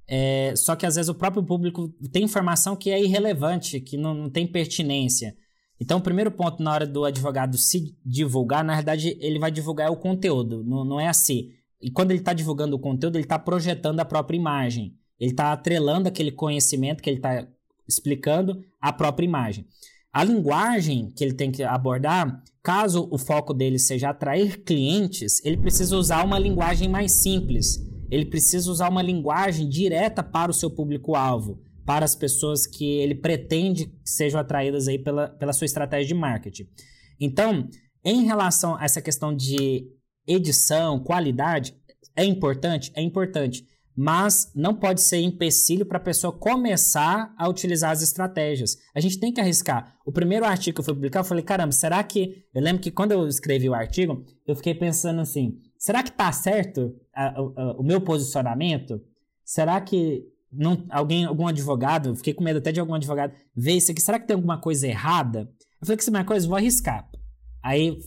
[0.07, 4.15] é, só que às vezes o próprio público tem informação que é irrelevante, que não,
[4.15, 5.37] não tem pertinência.
[5.81, 9.91] Então, o primeiro ponto na hora do advogado se divulgar, na verdade, ele vai divulgar
[9.91, 11.51] o conteúdo, não, não é assim.
[11.81, 14.95] E quando ele está divulgando o conteúdo, ele está projetando a própria imagem.
[15.19, 17.47] Ele está atrelando aquele conhecimento que ele está
[17.89, 19.67] explicando à própria imagem.
[20.13, 25.57] A linguagem que ele tem que abordar, caso o foco dele seja atrair clientes, ele
[25.57, 27.79] precisa usar uma linguagem mais simples.
[28.11, 33.15] Ele precisa usar uma linguagem direta para o seu público-alvo, para as pessoas que ele
[33.15, 36.67] pretende que sejam atraídas aí pela, pela sua estratégia de marketing.
[37.21, 37.69] Então,
[38.05, 39.87] em relação a essa questão de
[40.29, 41.75] edição, qualidade,
[42.15, 42.93] é importante?
[42.95, 43.67] É importante.
[43.97, 48.77] Mas não pode ser empecilho para a pessoa começar a utilizar as estratégias.
[48.95, 49.97] A gente tem que arriscar.
[50.07, 52.45] O primeiro artigo que eu fui publicar, eu falei, caramba, será que.
[52.55, 56.31] Eu lembro que quando eu escrevi o artigo, eu fiquei pensando assim: será que tá
[56.31, 59.01] certo a, a, a, o meu posicionamento?
[59.45, 63.91] Será que não, alguém, algum advogado, fiquei com medo até de algum advogado ver isso
[63.91, 65.41] aqui, será que tem alguma coisa errada?
[65.81, 67.09] Eu falei que se é uma coisa, vou arriscar.
[67.63, 67.99] Aí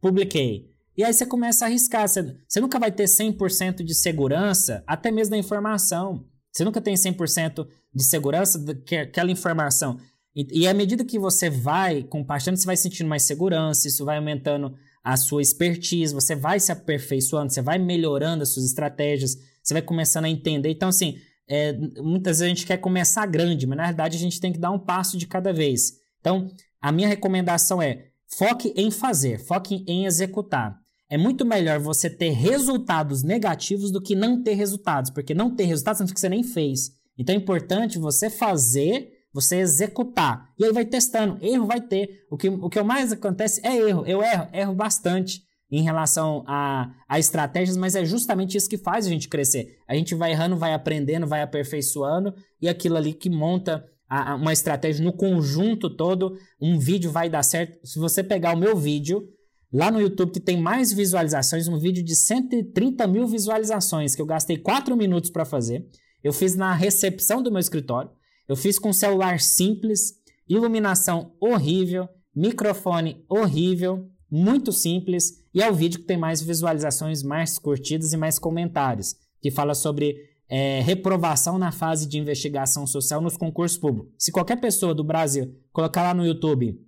[0.00, 0.67] publiquei.
[0.98, 2.08] E aí você começa a arriscar.
[2.08, 6.26] Você, você nunca vai ter 100% de segurança, até mesmo da informação.
[6.52, 9.96] Você nunca tem 100% de segurança daquela informação.
[10.34, 14.16] E, e à medida que você vai compartilhando, você vai sentindo mais segurança, isso vai
[14.16, 19.74] aumentando a sua expertise, você vai se aperfeiçoando, você vai melhorando as suas estratégias, você
[19.74, 20.70] vai começando a entender.
[20.70, 21.16] Então, assim,
[21.48, 24.58] é, muitas vezes a gente quer começar grande, mas na verdade a gente tem que
[24.58, 25.92] dar um passo de cada vez.
[26.20, 30.87] Então, a minha recomendação é foque em fazer, foque em executar.
[31.10, 35.64] É muito melhor você ter resultados negativos do que não ter resultados, porque não ter
[35.64, 36.90] resultados significa que você nem fez.
[37.16, 40.52] Então é importante você fazer, você executar.
[40.58, 41.38] E aí vai testando.
[41.44, 42.26] Erro vai ter.
[42.30, 44.04] O que, o que mais acontece é erro.
[44.06, 49.06] Eu erro, erro bastante em relação a, a estratégias, mas é justamente isso que faz
[49.06, 49.78] a gente crescer.
[49.86, 54.34] A gente vai errando, vai aprendendo, vai aperfeiçoando, e aquilo ali que monta a, a
[54.36, 57.86] uma estratégia no conjunto todo, um vídeo vai dar certo.
[57.86, 59.28] Se você pegar o meu vídeo,
[59.72, 64.26] lá no YouTube, que tem mais visualizações, um vídeo de 130 mil visualizações, que eu
[64.26, 65.86] gastei 4 minutos para fazer,
[66.22, 68.10] eu fiz na recepção do meu escritório,
[68.48, 70.14] eu fiz com celular simples,
[70.48, 77.58] iluminação horrível, microfone horrível, muito simples, e é o vídeo que tem mais visualizações, mais
[77.58, 80.16] curtidas e mais comentários, que fala sobre
[80.48, 84.12] é, reprovação na fase de investigação social nos concursos públicos.
[84.18, 86.80] Se qualquer pessoa do Brasil colocar lá no YouTube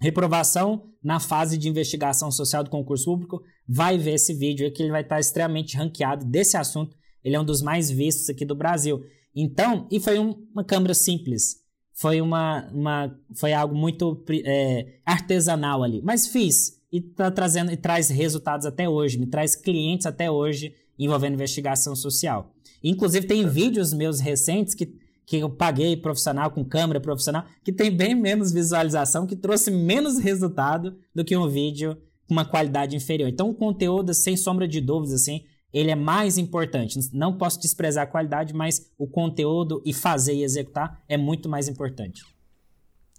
[0.00, 4.92] reprovação na fase de investigação social do concurso público, vai ver esse vídeo aqui, ele
[4.92, 6.96] vai estar extremamente ranqueado desse assunto.
[7.22, 9.04] Ele é um dos mais vistos aqui do Brasil.
[9.34, 11.60] Então, e foi um, uma câmera simples.
[11.92, 17.76] Foi uma, uma foi algo muito é, artesanal ali, mas fiz e tá trazendo e
[17.76, 22.54] traz resultados até hoje, me traz clientes até hoje envolvendo investigação social.
[22.82, 24.86] Inclusive tem vídeos meus recentes que,
[25.30, 30.18] que eu paguei profissional com câmera profissional que tem bem menos visualização, que trouxe menos
[30.18, 33.28] resultado do que um vídeo com uma qualidade inferior.
[33.28, 36.98] Então o conteúdo, sem sombra de dúvidas, assim, ele é mais importante.
[37.12, 41.68] Não posso desprezar a qualidade, mas o conteúdo e fazer e executar é muito mais
[41.68, 42.24] importante.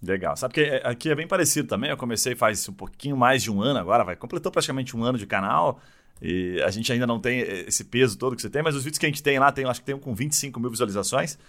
[0.04, 0.36] Legal.
[0.36, 1.91] Sabe que é, aqui é bem parecido também.
[1.91, 4.17] Eu comecei faz um pouquinho mais de um ano agora, vai.
[4.17, 5.80] Completou praticamente um ano de canal.
[6.21, 9.00] E a gente ainda não tem esse peso todo que você tem, mas os vídeos
[9.00, 11.39] que a gente tem lá, tem, acho que tem um com 25 mil visualizações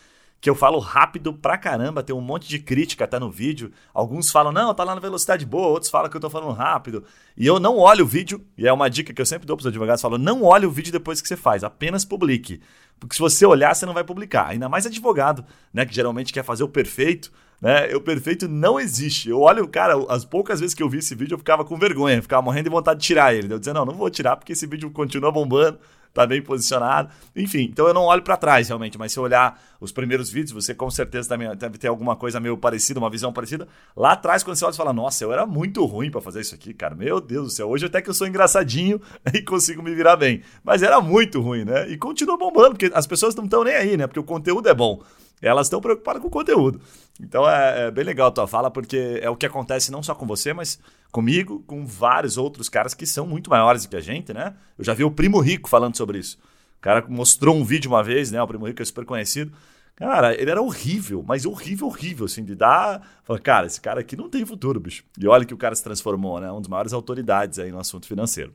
[0.43, 3.71] que eu falo rápido pra caramba, tem um monte de crítica até no vídeo.
[3.95, 7.05] Alguns falam, não, tá lá na velocidade boa, outros falam que eu tô falando rápido.
[7.37, 9.69] E eu não olho o vídeo, e é uma dica que eu sempre dou pros
[9.69, 12.61] advogados, falo, não olhe o vídeo depois que você faz, apenas publique.
[12.99, 14.49] Porque se você olhar, você não vai publicar.
[14.49, 17.95] Ainda mais advogado, né, que geralmente quer fazer o perfeito, né?
[17.95, 19.31] O perfeito não existe.
[19.31, 22.21] Eu olho, cara, as poucas vezes que eu vi esse vídeo, eu ficava com vergonha,
[22.21, 23.55] ficava morrendo de vontade de tirar ele.
[23.55, 25.79] Eu dizia, não, não vou tirar porque esse vídeo continua bombando,
[26.13, 27.11] tá bem posicionado.
[27.35, 30.53] Enfim, então eu não olho para trás realmente, mas se eu olhar os primeiros vídeos,
[30.53, 33.67] você com certeza também deve ter alguma coisa meio parecida, uma visão parecida.
[33.97, 36.55] Lá atrás, quando você olha, você fala, nossa, eu era muito ruim para fazer isso
[36.55, 36.95] aqui, cara.
[36.95, 39.01] Meu Deus do céu, hoje até que eu sou engraçadinho
[39.33, 40.43] e consigo me virar bem.
[40.63, 41.89] Mas era muito ruim, né?
[41.89, 44.07] E continua bombando, porque as pessoas não estão nem aí, né?
[44.07, 45.03] Porque o conteúdo é bom
[45.43, 46.81] elas estão preocupadas com o conteúdo.
[47.21, 50.15] Então é, é, bem legal a tua fala, porque é o que acontece não só
[50.15, 50.79] com você, mas
[51.13, 54.57] comigo, com vários outros caras que são muito maiores do que a gente, né?
[54.79, 56.39] Eu já vi o Primo Rico falando sobre isso.
[56.79, 58.43] O cara mostrou um vídeo uma vez, né?
[58.43, 59.53] O Primo Rico é super conhecido.
[59.95, 63.07] Cara, ele era horrível, mas horrível, horrível, assim, de dar.
[63.43, 65.05] Cara, esse cara aqui não tem futuro, bicho.
[65.19, 66.51] E olha que o cara se transformou, né?
[66.51, 68.55] Um dos maiores autoridades aí no assunto financeiro.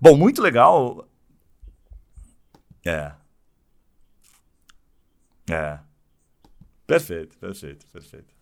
[0.00, 1.06] Bom, muito legal.
[2.84, 3.12] É.
[5.50, 5.78] É.
[6.86, 8.35] Perfeito, perfeito, perfeito.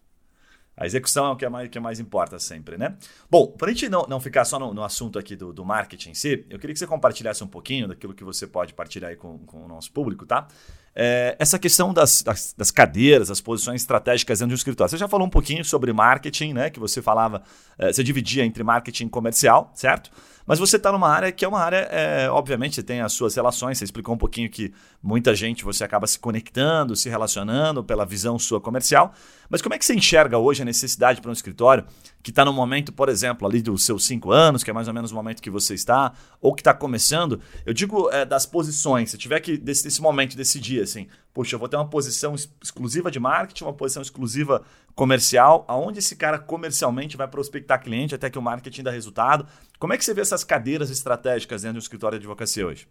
[0.76, 2.96] A execução é o que, é mais, que mais importa sempre, né?
[3.30, 6.10] Bom, para a gente não, não ficar só no, no assunto aqui do, do, marketing
[6.10, 9.16] em si, eu queria que você compartilhasse um pouquinho daquilo que você pode partilhar aí
[9.16, 10.48] com, com o nosso público, tá?
[10.96, 14.90] É, essa questão das, das, das, cadeiras, as posições estratégicas dentro de um escritório.
[14.90, 16.70] Você já falou um pouquinho sobre marketing, né?
[16.70, 17.42] Que você falava,
[17.76, 20.10] é, você dividia entre marketing comercial, certo?
[20.46, 23.78] Mas você está numa área que é uma área, é, obviamente, tem as suas relações.
[23.78, 28.38] Você explicou um pouquinho que muita gente você acaba se conectando, se relacionando pela visão
[28.38, 29.14] sua comercial.
[29.48, 31.84] Mas como é que você enxerga hoje a necessidade para um escritório
[32.22, 34.94] que está no momento, por exemplo, ali dos seus cinco anos, que é mais ou
[34.94, 37.40] menos o momento que você está, ou que está começando?
[37.64, 39.10] Eu digo é, das posições.
[39.10, 43.10] Se tiver que, desse, desse momento, decidir assim, puxa, eu vou ter uma posição exclusiva
[43.10, 44.62] de marketing, uma posição exclusiva
[44.94, 49.46] comercial, aonde esse cara comercialmente vai prospectar cliente até que o marketing dá resultado.
[49.78, 52.86] Como é que você vê essas cadeiras estratégicas dentro do escritório de advocacia hoje?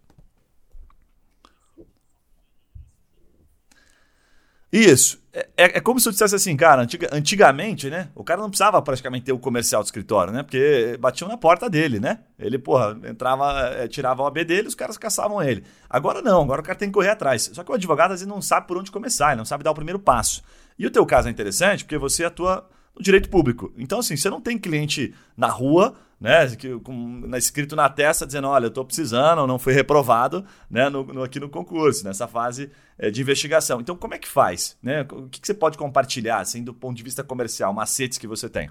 [4.73, 5.21] Isso.
[5.31, 8.09] É, é, é, como se eu dissesse assim, cara, antiga, antigamente, né?
[8.15, 10.41] O cara não precisava praticamente ter o comercial do escritório, né?
[10.41, 12.21] Porque batiam na porta dele, né?
[12.39, 15.63] Ele, porra, entrava, é, tirava o AB dele, os caras caçavam ele.
[15.87, 17.51] Agora não, agora o cara tem que correr atrás.
[17.53, 19.69] Só que o advogado às vezes não sabe por onde começar, ele não sabe dar
[19.69, 20.41] o primeiro passo.
[20.77, 23.73] E o teu caso é interessante porque você atua no direito público.
[23.77, 26.47] Então, assim, você não tem cliente na rua, né,
[26.83, 31.23] com, escrito na testa dizendo, olha, eu estou precisando, não fui reprovado, né, no, no,
[31.23, 33.81] aqui no concurso, nessa fase é, de investigação.
[33.81, 34.77] Então, como é que faz?
[34.81, 35.01] Né?
[35.11, 38.47] O que, que você pode compartilhar, assim, do ponto de vista comercial, macetes que você
[38.47, 38.69] tem?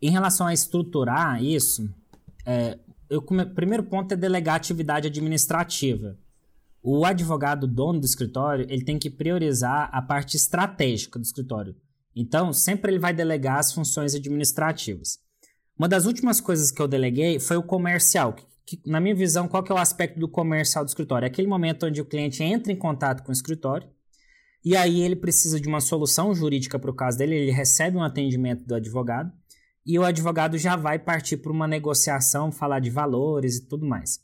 [0.00, 1.88] Em relação a estruturar isso,
[2.46, 2.78] é,
[3.10, 3.22] eu,
[3.54, 6.16] primeiro ponto é delegar atividade administrativa.
[6.82, 11.76] O advogado dono do escritório ele tem que priorizar a parte estratégica do escritório.
[12.20, 15.20] Então, sempre ele vai delegar as funções administrativas.
[15.78, 18.32] Uma das últimas coisas que eu deleguei foi o comercial.
[18.32, 21.26] Que, que, na minha visão, qual que é o aspecto do comercial do escritório?
[21.26, 23.88] É aquele momento onde o cliente entra em contato com o escritório
[24.64, 28.02] e aí ele precisa de uma solução jurídica para o caso dele, ele recebe um
[28.02, 29.32] atendimento do advogado
[29.86, 34.18] e o advogado já vai partir para uma negociação, falar de valores e tudo mais.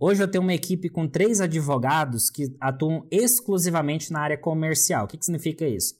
[0.00, 5.04] Hoje eu tenho uma equipe com três advogados que atuam exclusivamente na área comercial.
[5.04, 5.94] O que, que significa isso?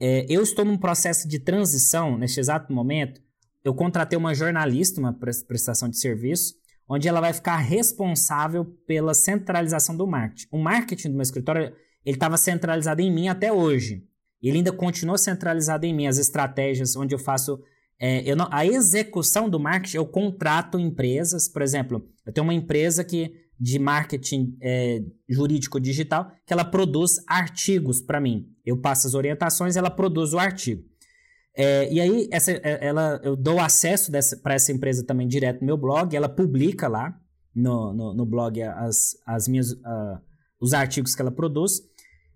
[0.00, 3.20] É, eu estou num processo de transição neste exato momento.
[3.62, 6.54] Eu contratei uma jornalista, uma prestação de serviço,
[6.88, 10.48] onde ela vai ficar responsável pela centralização do marketing.
[10.50, 11.72] O marketing do meu escritório
[12.04, 14.02] ele estava centralizado em mim até hoje.
[14.42, 16.06] Ele ainda continua centralizado em mim.
[16.06, 17.60] As estratégias onde eu faço
[18.00, 22.54] é, eu não, a execução do marketing, eu contrato empresas, por exemplo, eu tenho uma
[22.54, 28.48] empresa que de marketing é, jurídico digital que ela produz artigos para mim.
[28.64, 30.82] Eu passo as orientações, ela produz o artigo.
[31.56, 34.10] É, e aí essa, é, ela, eu dou acesso
[34.42, 37.14] para essa empresa também direto no meu blog, ela publica lá
[37.54, 40.20] no, no, no blog as, as minhas, uh,
[40.60, 41.80] os artigos que ela produz.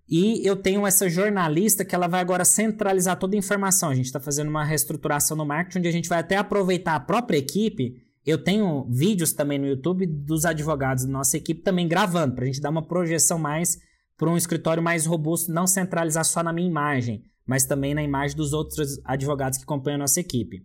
[0.08, 3.88] E eu tenho essa jornalista que ela vai agora centralizar toda a informação.
[3.88, 7.00] A gente está fazendo uma reestruturação no marketing, onde a gente vai até aproveitar a
[7.00, 7.94] própria equipe.
[8.26, 12.46] Eu tenho vídeos também no YouTube dos advogados da nossa equipe também gravando, para a
[12.46, 13.78] gente dar uma projeção mais
[14.16, 18.37] para um escritório mais robusto, não centralizar só na minha imagem, mas também na imagem
[18.37, 20.62] dos outros advogados que acompanham a nossa equipe.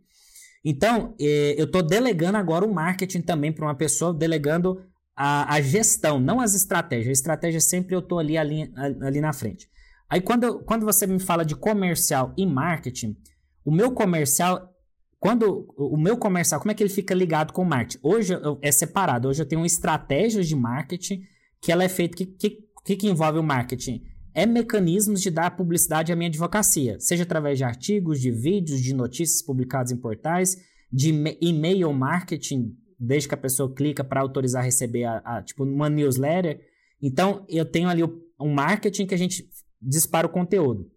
[0.63, 4.81] Então, eh, eu estou delegando agora o marketing também para uma pessoa, delegando
[5.15, 7.09] a, a, gestão, não as estratégias.
[7.09, 9.69] A estratégia sempre eu estou ali, ali, ali na frente.
[10.09, 13.15] Aí quando, quando você me fala de comercial e marketing,
[13.63, 14.73] o meu comercial,
[15.19, 17.99] quando o meu comercial, como é que ele fica ligado com o marketing?
[18.01, 19.27] Hoje eu, é separado.
[19.27, 21.21] Hoje eu tenho estratégias de marketing
[21.61, 22.23] que ela é feita.
[22.23, 24.03] O que, que, que envolve o marketing?
[24.33, 28.93] É mecanismos de dar publicidade à minha advocacia, seja através de artigos, de vídeos, de
[28.93, 30.57] notícias publicadas em portais,
[30.91, 31.09] de
[31.41, 36.59] e-mail marketing desde que a pessoa clica para autorizar receber a, a, tipo uma newsletter.
[37.01, 39.49] Então eu tenho ali um marketing que a gente
[39.81, 40.91] dispara o conteúdo.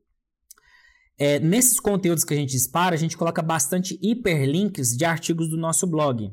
[1.18, 5.56] É, nesses conteúdos que a gente dispara, a gente coloca bastante hiperlinks de artigos do
[5.56, 6.32] nosso blog.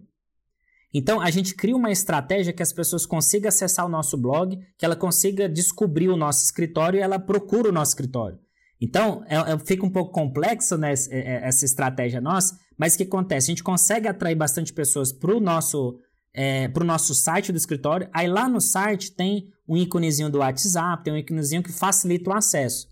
[0.94, 4.86] Então a gente cria uma estratégia que as pessoas consigam acessar o nosso blog, que
[4.86, 8.40] ela consiga descobrir o nosso escritório e ela procura o nosso escritório.
[8.82, 12.98] Então, é, é, fica um pouco complexo né, é, é, essa estratégia nossa, mas o
[12.98, 13.48] que acontece?
[13.48, 16.00] A gente consegue atrair bastante pessoas para o nosso,
[16.34, 18.10] é, nosso site do escritório.
[18.14, 22.34] Aí lá no site tem um íconezinho do WhatsApp, tem um íconezinho que facilita o
[22.34, 22.88] acesso.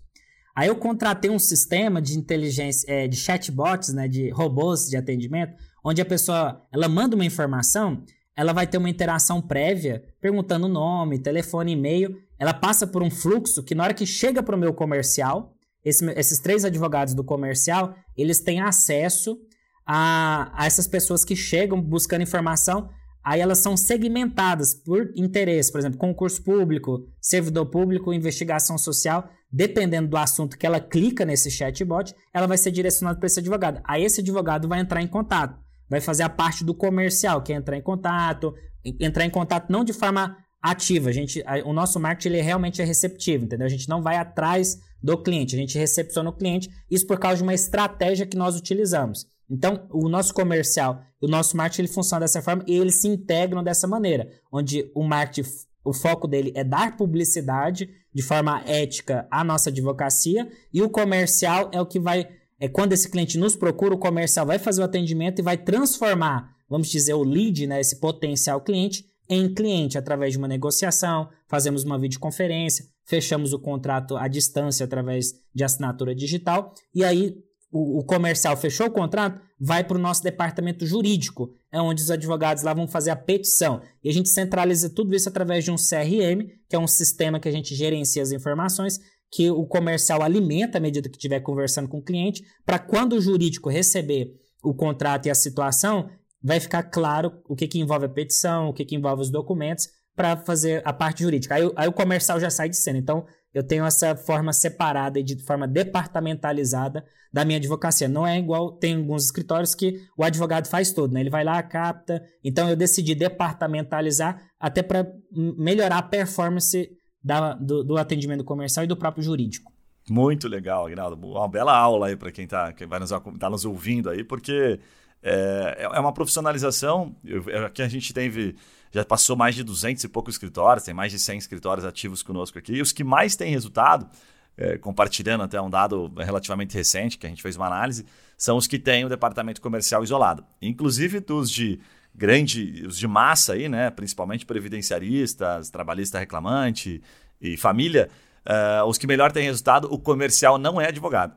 [0.54, 5.54] Aí eu contratei um sistema de inteligência, é, de chatbots, né, de robôs de atendimento,
[5.88, 8.04] onde a pessoa ela manda uma informação,
[8.36, 12.16] ela vai ter uma interação prévia, perguntando nome, telefone, e-mail.
[12.38, 16.04] Ela passa por um fluxo que na hora que chega para o meu comercial, esse,
[16.12, 19.38] esses três advogados do comercial, eles têm acesso
[19.84, 22.90] a, a essas pessoas que chegam buscando informação,
[23.24, 30.08] aí elas são segmentadas por interesse, por exemplo, concurso público, servidor público, investigação social, dependendo
[30.08, 33.80] do assunto que ela clica nesse chatbot, ela vai ser direcionada para esse advogado.
[33.84, 37.56] Aí esse advogado vai entrar em contato, vai fazer a parte do comercial, que é
[37.56, 38.54] entrar em contato,
[39.00, 41.08] entrar em contato não de forma ativa.
[41.08, 43.66] A gente, a, o nosso marketing ele realmente é receptivo, entendeu?
[43.66, 47.38] A gente não vai atrás do cliente, a gente recepciona o cliente, isso por causa
[47.38, 49.26] de uma estratégia que nós utilizamos.
[49.50, 53.62] Então, o nosso comercial, o nosso marketing ele funciona dessa forma e eles se integram
[53.62, 55.48] dessa maneira, onde o marketing,
[55.84, 61.70] o foco dele é dar publicidade de forma ética à nossa advocacia e o comercial
[61.72, 62.28] é o que vai
[62.60, 66.54] é quando esse cliente nos procura, o comercial vai fazer o atendimento e vai transformar,
[66.68, 71.84] vamos dizer, o lead, né, esse potencial cliente em cliente através de uma negociação, fazemos
[71.84, 77.36] uma videoconferência, fechamos o contrato à distância através de assinatura digital e aí
[77.70, 82.10] o, o comercial fechou o contrato, vai para o nosso departamento jurídico, é onde os
[82.10, 83.82] advogados lá vão fazer a petição.
[84.02, 87.48] E a gente centraliza tudo isso através de um CRM, que é um sistema que
[87.48, 88.98] a gente gerencia as informações,
[89.30, 93.20] que o comercial alimenta à medida que estiver conversando com o cliente, para quando o
[93.20, 96.08] jurídico receber o contrato e a situação,
[96.42, 99.88] vai ficar claro o que, que envolve a petição, o que, que envolve os documentos,
[100.16, 101.54] para fazer a parte jurídica.
[101.54, 102.98] Aí, aí, o comercial já sai de cena.
[102.98, 103.24] Então,
[103.54, 108.08] eu tenho essa forma separada e de forma departamentalizada da minha advocacia.
[108.08, 111.20] Não é igual, tem alguns escritórios que o advogado faz tudo, né?
[111.20, 112.22] Ele vai lá, capta.
[112.42, 116.90] Então eu decidi departamentalizar até para melhorar a performance
[117.22, 119.72] da, do, do atendimento comercial e do próprio jurídico.
[120.08, 121.26] Muito legal, Aguinaldo.
[121.26, 124.80] Uma bela aula aí para quem, tá, quem vai nos, tá nos ouvindo aí, porque
[125.22, 127.14] é, é uma profissionalização.
[127.24, 128.56] Eu, aqui a gente teve,
[128.90, 132.58] já passou mais de 200 e poucos escritórios, tem mais de 100 escritórios ativos conosco
[132.58, 132.74] aqui.
[132.74, 134.08] E os que mais têm resultado,
[134.56, 138.06] é, compartilhando até um dado relativamente recente, que a gente fez uma análise,
[138.36, 140.44] são os que têm o departamento comercial isolado.
[140.62, 141.78] Inclusive dos de
[142.18, 143.90] grande, os de massa aí, né?
[143.90, 147.00] Principalmente previdenciaristas, trabalhista reclamante
[147.40, 148.10] e família,
[148.44, 151.36] uh, os que melhor têm resultado, o comercial não é advogado.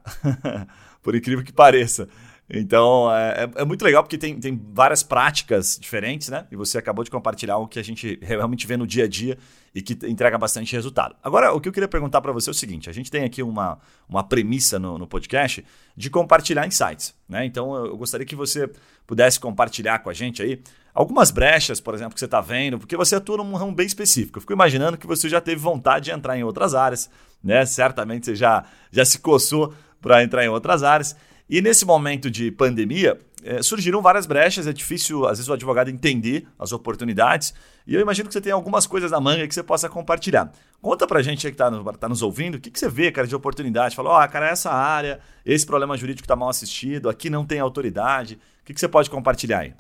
[1.03, 2.09] Por incrível que pareça.
[2.53, 6.45] Então, é, é, é, muito legal porque tem, tem várias práticas diferentes, né?
[6.51, 9.37] E você acabou de compartilhar algo que a gente realmente vê no dia a dia
[9.73, 11.15] e que entrega bastante resultado.
[11.23, 13.41] Agora, o que eu queria perguntar para você é o seguinte: a gente tem aqui
[13.41, 15.63] uma, uma premissa no, no podcast
[15.95, 17.45] de compartilhar insights, né?
[17.45, 18.69] Então, eu gostaria que você
[19.07, 20.61] pudesse compartilhar com a gente aí
[20.93, 24.39] algumas brechas, por exemplo, que você está vendo, porque você atua num ramo bem específico.
[24.39, 27.09] Eu fico imaginando que você já teve vontade de entrar em outras áreas,
[27.41, 27.65] né?
[27.65, 31.15] Certamente você já, já se coçou para entrar em outras áreas.
[31.51, 35.89] E nesse momento de pandemia, é, surgiram várias brechas, é difícil, às vezes, o advogado
[35.89, 37.53] entender as oportunidades.
[37.85, 40.49] E eu imagino que você tem algumas coisas na manga que você possa compartilhar.
[40.81, 43.27] Conta pra gente aí que está tá nos ouvindo, o que, que você vê, cara,
[43.27, 43.97] de oportunidade?
[43.97, 47.59] Fala, ó, oh, cara, essa área, esse problema jurídico está mal assistido, aqui não tem
[47.59, 48.35] autoridade.
[48.61, 49.73] O que, que você pode compartilhar aí?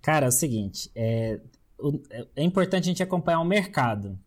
[0.00, 1.40] Cara, é o seguinte, é,
[2.34, 4.18] é importante a gente acompanhar o mercado.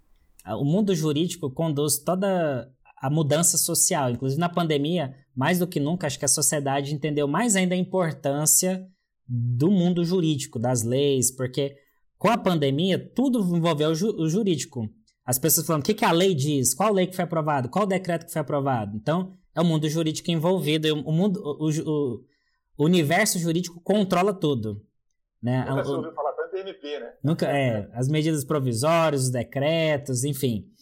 [0.45, 2.71] O mundo jurídico conduz toda
[3.03, 4.11] a mudança social.
[4.11, 7.77] Inclusive na pandemia, mais do que nunca, acho que a sociedade entendeu mais ainda a
[7.77, 8.87] importância
[9.27, 11.75] do mundo jurídico, das leis, porque
[12.17, 14.89] com a pandemia tudo envolveu o, ju o jurídico.
[15.25, 17.85] As pessoas falando o que, que a lei diz, qual lei que foi aprovado, qual
[17.85, 18.95] decreto que foi aprovado.
[18.95, 22.23] Então, é o mundo jurídico envolvido, o, mundo, o, o,
[22.77, 24.81] o universo jurídico controla tudo.
[25.41, 25.65] Né?
[25.67, 27.13] Nunca o, ouviu falar tanto MP, né?
[27.21, 30.72] Nunca, é, as medidas provisórias, os decretos, enfim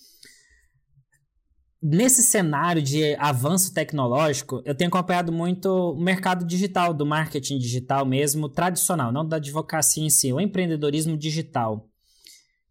[1.81, 8.05] nesse cenário de avanço tecnológico, eu tenho acompanhado muito o mercado digital, do marketing digital
[8.05, 11.87] mesmo, tradicional, não da advocacia em si, o empreendedorismo digital.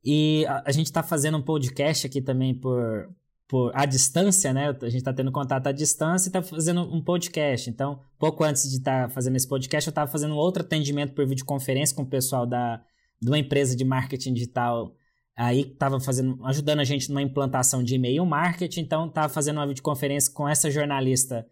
[0.05, 3.11] E a, a gente está fazendo um podcast aqui também por,
[3.49, 4.69] por à distância, né?
[4.69, 7.69] A gente está tendo contato à distância e está fazendo um podcast.
[7.69, 11.27] Então, pouco antes de estar tá fazendo esse podcast, eu estava fazendo outro atendimento por
[11.27, 12.81] videoconferência com o pessoal da,
[13.21, 14.95] de uma empresa de marketing digital
[15.43, 19.67] Aí estava fazendo, ajudando a gente numa implantação de e-mail marketing, então estava fazendo uma
[19.67, 21.47] videoconferência com essa jornalista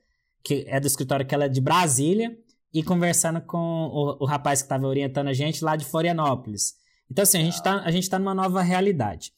[0.45, 2.37] que é do escritório que ela é de Brasília
[2.71, 6.75] e conversando com o, o rapaz que estava orientando a gente lá de Florianópolis.
[7.11, 9.33] Então, assim, a gente está a gente tá numa nova realidade.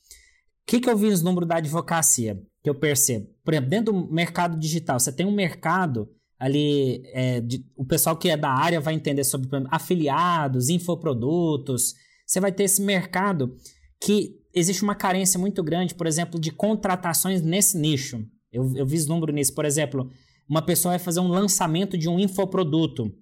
[0.62, 3.28] O que, que eu vi nos números da advocacia que eu percebo?
[3.44, 8.16] Por exemplo, dentro do mercado digital, você tem um mercado ali, é, de, o pessoal
[8.16, 11.94] que é da área vai entender sobre afiliados, infoprodutos.
[12.26, 13.54] Você vai ter esse mercado
[14.00, 18.24] que existe uma carência muito grande, por exemplo, de contratações nesse nicho.
[18.52, 19.54] Eu, eu vislumbre nisso.
[19.54, 20.10] Por exemplo,
[20.48, 23.12] uma pessoa vai fazer um lançamento de um infoproduto.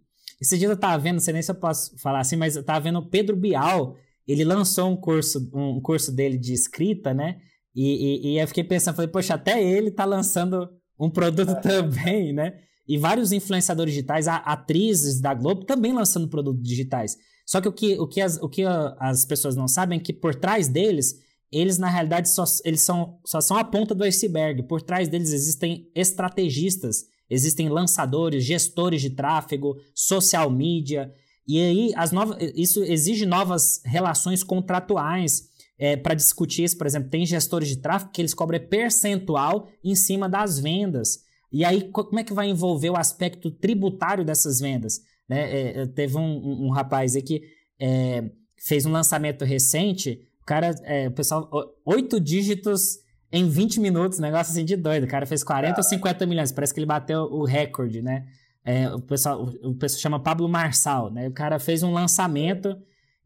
[0.41, 2.61] Esse dia eu estava vendo, não sei nem se eu posso falar assim, mas eu
[2.61, 7.39] estava vendo o Pedro Bial, ele lançou um curso, um curso dele de escrita, né?
[7.74, 10.68] E, e, e eu fiquei pensando, falei, poxa, até ele está lançando
[10.99, 11.61] um produto é.
[11.61, 12.55] também, né?
[12.87, 17.16] E vários influenciadores digitais, atrizes da Globo também lançando produtos digitais.
[17.49, 20.12] Só que o que, o que, as, o que as pessoas não sabem é que
[20.12, 21.18] por trás deles,
[21.51, 24.64] eles na realidade só, eles são, só são a ponta do iceberg.
[24.64, 31.11] Por trás deles existem estrategistas, existem lançadores, gestores de tráfego, social media.
[31.46, 36.76] E aí as novas, isso exige novas relações contratuais é, para discutir isso.
[36.76, 41.20] Por exemplo, tem gestores de tráfego que eles cobram percentual em cima das vendas.
[41.51, 45.01] E aí, como é que vai envolver o aspecto tributário dessas vendas?
[45.29, 45.83] Né?
[45.83, 47.43] É, teve um, um, rapaz aí que
[47.81, 51.51] é, fez um lançamento recente, o cara, é, o pessoal,
[51.85, 52.97] oito dígitos
[53.31, 55.05] em 20 minutos, negócio assim de doido.
[55.05, 58.24] O cara fez 40 ou 50 milhões, parece que ele bateu o recorde, né?
[58.64, 61.29] É, o, pessoal, o, o pessoal chama Pablo Marçal, né?
[61.29, 62.76] O cara fez um lançamento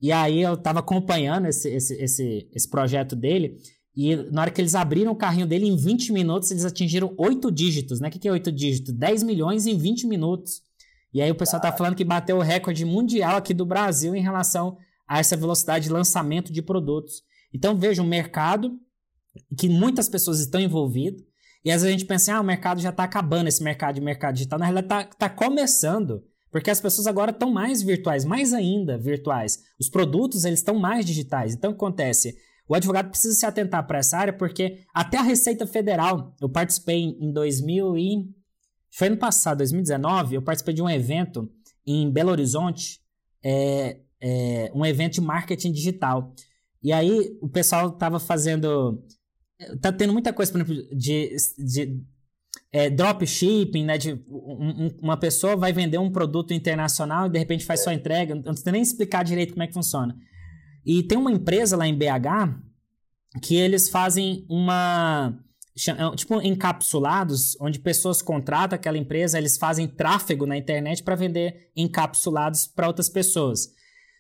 [0.00, 3.57] e aí eu tava acompanhando esse, esse, esse, esse projeto dele
[3.94, 7.53] e na hora que eles abriram o carrinho dele, em 20 minutos, eles atingiram oito
[7.53, 8.09] dígitos, né?
[8.09, 8.92] O que, que é oito dígitos?
[8.94, 10.62] 10 milhões em 20 minutos.
[11.12, 14.22] E aí o pessoal está falando que bateu o recorde mundial aqui do Brasil em
[14.22, 17.22] relação a essa velocidade de lançamento de produtos.
[17.52, 18.78] Então veja um mercado
[19.58, 21.20] que muitas pessoas estão envolvidas.
[21.64, 24.00] E às vezes a gente pensa, ah, o mercado já está acabando, esse mercado de
[24.00, 24.58] mercado digital.
[24.58, 26.24] Na realidade, está tá começando.
[26.50, 29.60] Porque as pessoas agora estão mais virtuais, mais ainda virtuais.
[29.80, 31.54] Os produtos, eles estão mais digitais.
[31.54, 32.36] Então, o que acontece?
[32.68, 37.02] o advogado precisa se atentar para essa área, porque até a Receita Federal, eu participei
[37.20, 38.41] em 2000 e...
[38.95, 41.51] Foi ano passado, 2019, eu participei de um evento
[41.86, 43.01] em Belo Horizonte,
[43.43, 46.34] é, é, um evento de marketing digital.
[46.82, 49.03] E aí o pessoal estava fazendo.
[49.80, 52.03] Tá tendo muita coisa, por exemplo, de, de
[52.72, 53.97] é, dropshipping, né?
[53.97, 58.34] De um, uma pessoa vai vender um produto internacional e de repente faz sua entrega.
[58.34, 60.16] Não precisa nem explicar direito como é que funciona.
[60.84, 62.59] E tem uma empresa lá em BH
[63.40, 65.38] que eles fazem uma.
[65.88, 71.70] É tipo encapsulados, onde pessoas contratam aquela empresa, eles fazem tráfego na internet para vender
[71.74, 73.68] encapsulados para outras pessoas.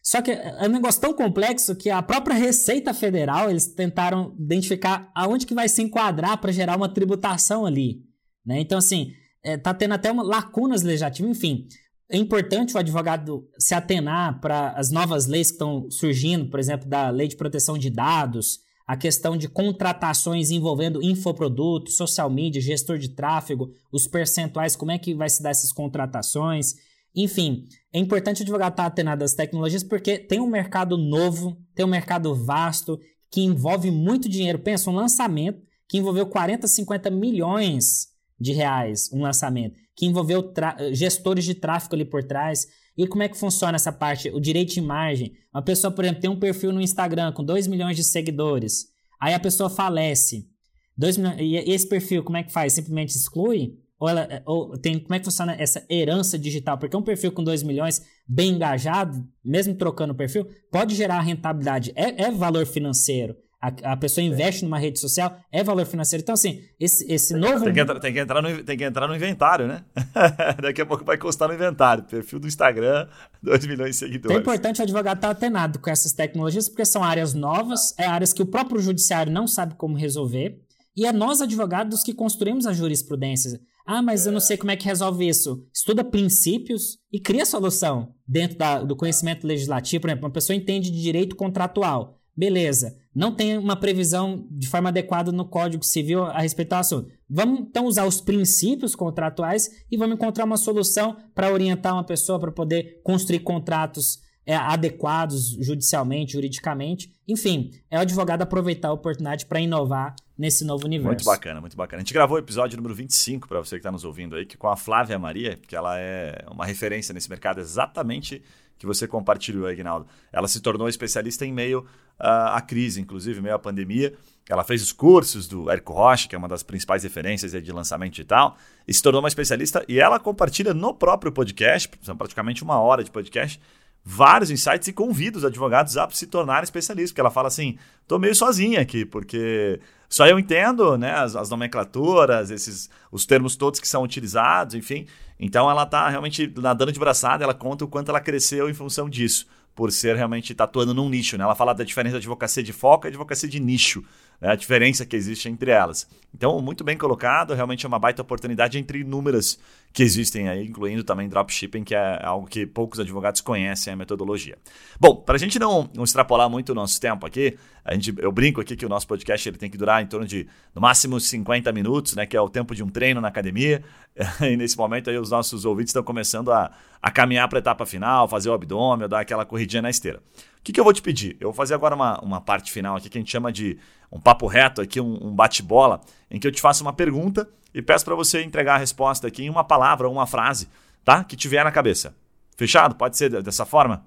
[0.02, 5.12] Só que é um negócio tão complexo que a própria Receita Federal, eles tentaram identificar
[5.14, 8.02] aonde que vai se enquadrar para gerar uma tributação ali.
[8.44, 8.60] Né?
[8.60, 9.12] Então, assim,
[9.44, 11.68] é, tá tendo até uma, lacunas legislativas, enfim.
[12.10, 16.88] É importante o advogado se atenar para as novas leis que estão surgindo, por exemplo,
[16.88, 22.98] da Lei de Proteção de Dados, a questão de contratações envolvendo infoproduto, social media, gestor
[22.98, 26.74] de tráfego, os percentuais, como é que vai se dar essas contratações.
[27.14, 31.84] Enfim, é importante o advogado estar atenado às tecnologias porque tem um mercado novo, tem
[31.84, 32.98] um mercado vasto,
[33.30, 34.58] que envolve muito dinheiro.
[34.58, 38.08] Pensa, um lançamento que envolveu 40, 50 milhões
[38.38, 40.52] de reais, um lançamento, que envolveu
[40.92, 42.66] gestores de tráfego ali por trás.
[42.96, 44.28] E como é que funciona essa parte?
[44.30, 45.32] O direito de imagem.
[45.52, 48.88] Uma pessoa, por exemplo, tem um perfil no Instagram com 2 milhões de seguidores.
[49.20, 50.48] Aí a pessoa falece.
[50.96, 52.72] 2 milhões, e esse perfil, como é que faz?
[52.72, 53.78] Simplesmente exclui?
[53.98, 56.76] Ou, ela, ou tem, como é que funciona essa herança digital?
[56.76, 61.92] Porque um perfil com 2 milhões, bem engajado, mesmo trocando o perfil, pode gerar rentabilidade.
[61.94, 63.36] É, é valor financeiro.
[63.62, 66.20] A, a pessoa investe numa rede social, é valor financeiro.
[66.20, 67.64] Então, assim, esse, esse novo.
[67.64, 69.84] Tem que, entrar, tem, que entrar no, tem que entrar no inventário, né?
[70.60, 72.02] Daqui a pouco vai constar no inventário.
[72.02, 73.06] Perfil do Instagram,
[73.40, 74.36] 2 milhões de seguidores.
[74.36, 78.04] Então é importante o advogado estar atenado com essas tecnologias, porque são áreas novas, é
[78.04, 80.60] áreas que o próprio judiciário não sabe como resolver.
[80.96, 83.60] E é nós, advogados, que construímos a jurisprudência.
[83.86, 85.64] Ah, mas eu não sei como é que resolve isso.
[85.72, 90.02] Estuda princípios e cria solução dentro da, do conhecimento legislativo.
[90.02, 92.20] Por exemplo, uma pessoa entende de direito contratual.
[92.36, 92.96] Beleza.
[93.14, 97.12] Não tem uma previsão de forma adequada no Código Civil a respeito do assunto.
[97.28, 102.38] Vamos então usar os princípios contratuais e vamos encontrar uma solução para orientar uma pessoa
[102.40, 107.12] para poder construir contratos é, adequados judicialmente, juridicamente.
[107.26, 111.08] Enfim, é o advogado aproveitar a oportunidade para inovar nesse novo universo.
[111.08, 112.00] Muito bacana, muito bacana.
[112.00, 114.56] A gente gravou o episódio número 25, para você que está nos ouvindo aí, que
[114.56, 118.42] com a Flávia Maria, que ela é uma referência nesse mercado exatamente
[118.82, 120.08] que você compartilhou, Aguinaldo.
[120.32, 121.82] Ela se tornou especialista em meio
[122.18, 124.12] uh, à crise, inclusive meio à pandemia.
[124.50, 128.14] Ela fez os cursos do Érico Rocha, que é uma das principais referências de lançamento
[128.14, 129.84] digital, e se tornou uma especialista.
[129.86, 133.60] E ela compartilha no próprio podcast, são praticamente uma hora de podcast,
[134.04, 138.18] vários insights e convida os advogados a se tornarem especialistas, porque ela fala assim, tô
[138.18, 143.80] meio sozinha aqui, porque só eu entendo né, as, as, nomenclaturas, esses, os termos todos
[143.80, 145.06] que são utilizados, enfim.
[145.38, 149.08] Então ela está realmente nadando de braçada, ela conta o quanto ela cresceu em função
[149.08, 151.38] disso, por ser realmente tá atuando num nicho.
[151.38, 151.44] Né?
[151.44, 154.04] Ela fala da diferença de advocacia de foco e advocacia de nicho
[154.42, 156.08] né, a diferença que existe entre elas.
[156.34, 159.56] Então, muito bem colocado, realmente é uma baita oportunidade entre inúmeras
[159.92, 164.58] que existem aí, incluindo também dropshipping, que é algo que poucos advogados conhecem a metodologia.
[164.98, 168.32] Bom, para a gente não, não, extrapolar muito o nosso tempo aqui, a gente, eu
[168.32, 171.20] brinco aqui que o nosso podcast ele tem que durar em torno de, no máximo,
[171.20, 173.84] 50 minutos, né, que é o tempo de um treino na academia.
[174.42, 176.70] E nesse momento aí os nossos ouvintes estão começando a,
[177.00, 180.20] a caminhar para a etapa final, fazer o abdômen, dar aquela corridinha na esteira.
[180.62, 181.36] O que, que eu vou te pedir?
[181.40, 183.76] Eu vou fazer agora uma, uma parte final aqui que a gente chama de
[184.12, 186.00] um papo reto aqui, um, um bate-bola,
[186.30, 189.42] em que eu te faço uma pergunta e peço para você entregar a resposta aqui
[189.42, 190.68] em uma palavra ou uma frase,
[191.04, 191.24] tá?
[191.24, 192.14] Que tiver na cabeça.
[192.56, 192.94] Fechado?
[192.94, 194.04] Pode ser dessa forma?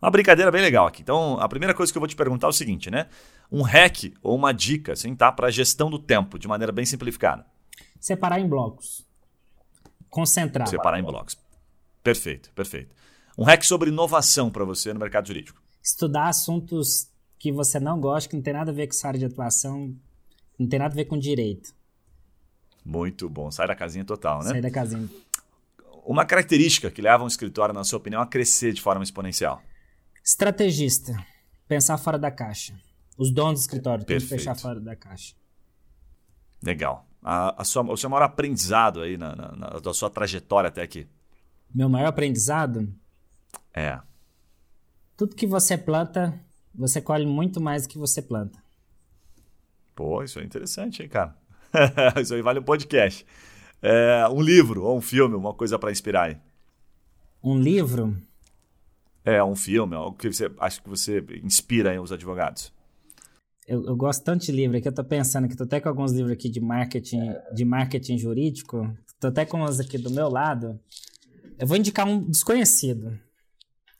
[0.00, 1.02] Uma brincadeira bem legal aqui.
[1.02, 3.08] Então, a primeira coisa que eu vou te perguntar é o seguinte, né?
[3.50, 5.32] Um hack ou uma dica, assim, tá?
[5.32, 7.44] Para gestão do tempo, de maneira bem simplificada.
[7.98, 9.04] Separar em blocos.
[10.08, 10.68] Concentrar.
[10.68, 11.36] Separar em blocos.
[12.00, 12.94] Perfeito, perfeito.
[13.38, 15.62] Um hack sobre inovação para você no mercado jurídico.
[15.82, 19.18] Estudar assuntos que você não gosta, que não tem nada a ver com sua área
[19.18, 19.94] de atuação,
[20.58, 21.74] não tem nada a ver com direito.
[22.84, 23.50] Muito bom.
[23.50, 24.50] Sai da casinha total, né?
[24.50, 25.08] Sai da casinha.
[26.04, 29.62] Uma característica que leva um escritório, na sua opinião, a crescer de forma exponencial.
[30.24, 31.14] Estrategista.
[31.66, 32.74] Pensar fora da caixa.
[33.16, 35.34] Os donos do escritório têm que fechar fora da caixa.
[36.62, 37.06] Legal.
[37.22, 40.82] A, a sua, o seu maior aprendizado aí na, na, na, da sua trajetória até
[40.82, 41.06] aqui?
[41.72, 42.92] Meu maior aprendizado?
[43.74, 43.98] É.
[45.16, 46.38] Tudo que você planta,
[46.74, 48.62] você colhe muito mais do que você planta.
[49.94, 51.36] Pô, isso é interessante, hein, cara?
[52.20, 53.26] isso aí vale um podcast.
[53.80, 56.36] É, um livro ou um filme, uma coisa para inspirar aí.
[57.42, 58.16] Um livro?
[59.24, 62.72] É, um filme, algo que você acha que você inspira aí os advogados.
[63.66, 66.12] eu, eu, gosto tanto de livro aqui, eu tô pensando que tô até com alguns
[66.12, 68.92] livros aqui de marketing, de marketing jurídico.
[69.20, 70.78] Tô até com uns aqui do meu lado.
[71.58, 73.18] Eu vou indicar um desconhecido.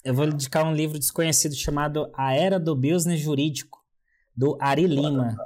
[0.04, 3.84] Eu vou indicar um livro desconhecido chamado A Era do Business Jurídico,
[4.36, 5.36] do Ari Lima.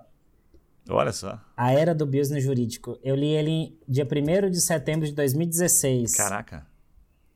[0.89, 1.39] Olha só.
[1.55, 2.99] A Era do Business Jurídico.
[3.03, 6.15] Eu li ele dia 1 de setembro de 2016.
[6.15, 6.67] Caraca.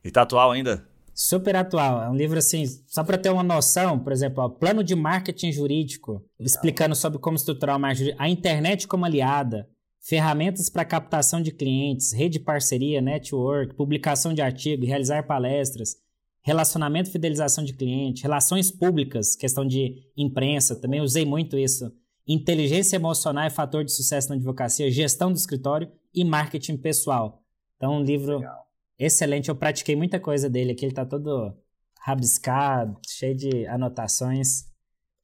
[0.03, 0.83] E tá atual ainda?
[1.13, 2.01] Super atual.
[2.01, 5.51] É um livro assim, só para ter uma noção, por exemplo, ó, plano de marketing
[5.51, 9.69] jurídico, explicando sobre como estruturar marketing, a internet como aliada,
[9.99, 15.97] ferramentas para captação de clientes, rede de parceria, network, publicação de artigo, realizar palestras,
[16.41, 21.91] relacionamento e fidelização de cliente, relações públicas, questão de imprensa, também usei muito isso.
[22.27, 27.43] Inteligência emocional é fator de sucesso na advocacia, gestão do escritório e marketing pessoal.
[27.77, 28.67] Então, um livro Legal.
[28.97, 29.49] excelente.
[29.49, 30.85] Eu pratiquei muita coisa dele aqui.
[30.85, 31.53] Ele está todo
[31.99, 34.65] rabiscado, cheio de anotações.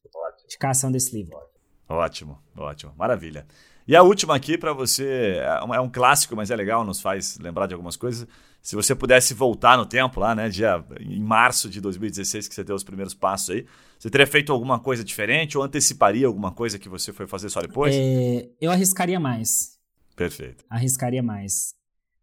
[0.05, 0.45] Ótimo.
[0.45, 1.37] Indicação desse livro.
[1.87, 2.93] Ótimo, ótimo.
[2.97, 3.45] Maravilha.
[3.87, 7.37] E a última aqui para você, é um é clássico, mas é legal, nos faz
[7.37, 8.27] lembrar de algumas coisas.
[8.67, 12.65] Se você pudesse voltar no tempo lá, né, dia, em março de 2016, que você
[12.65, 13.65] deu os primeiros passos aí,
[13.97, 17.61] você teria feito alguma coisa diferente ou anteciparia alguma coisa que você foi fazer só
[17.61, 17.95] depois?
[17.95, 19.79] É, eu arriscaria mais.
[20.17, 20.65] Perfeito.
[20.69, 21.75] Arriscaria mais.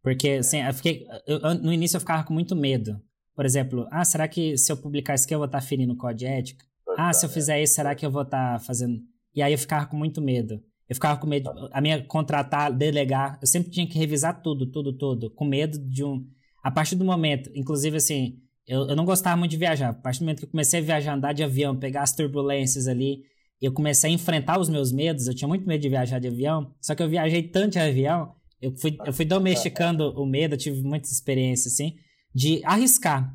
[0.03, 3.01] Porque, assim, eu fiquei, eu, no início eu ficava com muito medo.
[3.35, 5.97] Por exemplo, ah, será que se eu publicar isso aqui eu vou estar ferindo o
[5.97, 6.67] código de ética?
[6.99, 9.01] Ah, se eu fizer isso, será que eu vou estar fazendo...
[9.35, 10.63] E aí eu ficava com muito medo.
[10.89, 14.93] Eu ficava com medo, a minha contratar, delegar, eu sempre tinha que revisar tudo, tudo,
[14.93, 16.27] tudo, com medo de um.
[16.63, 19.91] A partir do momento, inclusive assim, eu, eu não gostava muito de viajar.
[19.91, 22.87] A partir do momento que eu comecei a viajar, andar de avião, pegar as turbulências
[22.87, 23.23] ali,
[23.61, 25.27] eu comecei a enfrentar os meus medos.
[25.27, 28.35] Eu tinha muito medo de viajar de avião, só que eu viajei tanto de avião,
[28.61, 31.97] eu fui, eu fui domesticando o medo, eu tive muitas experiências assim,
[32.35, 33.35] de arriscar.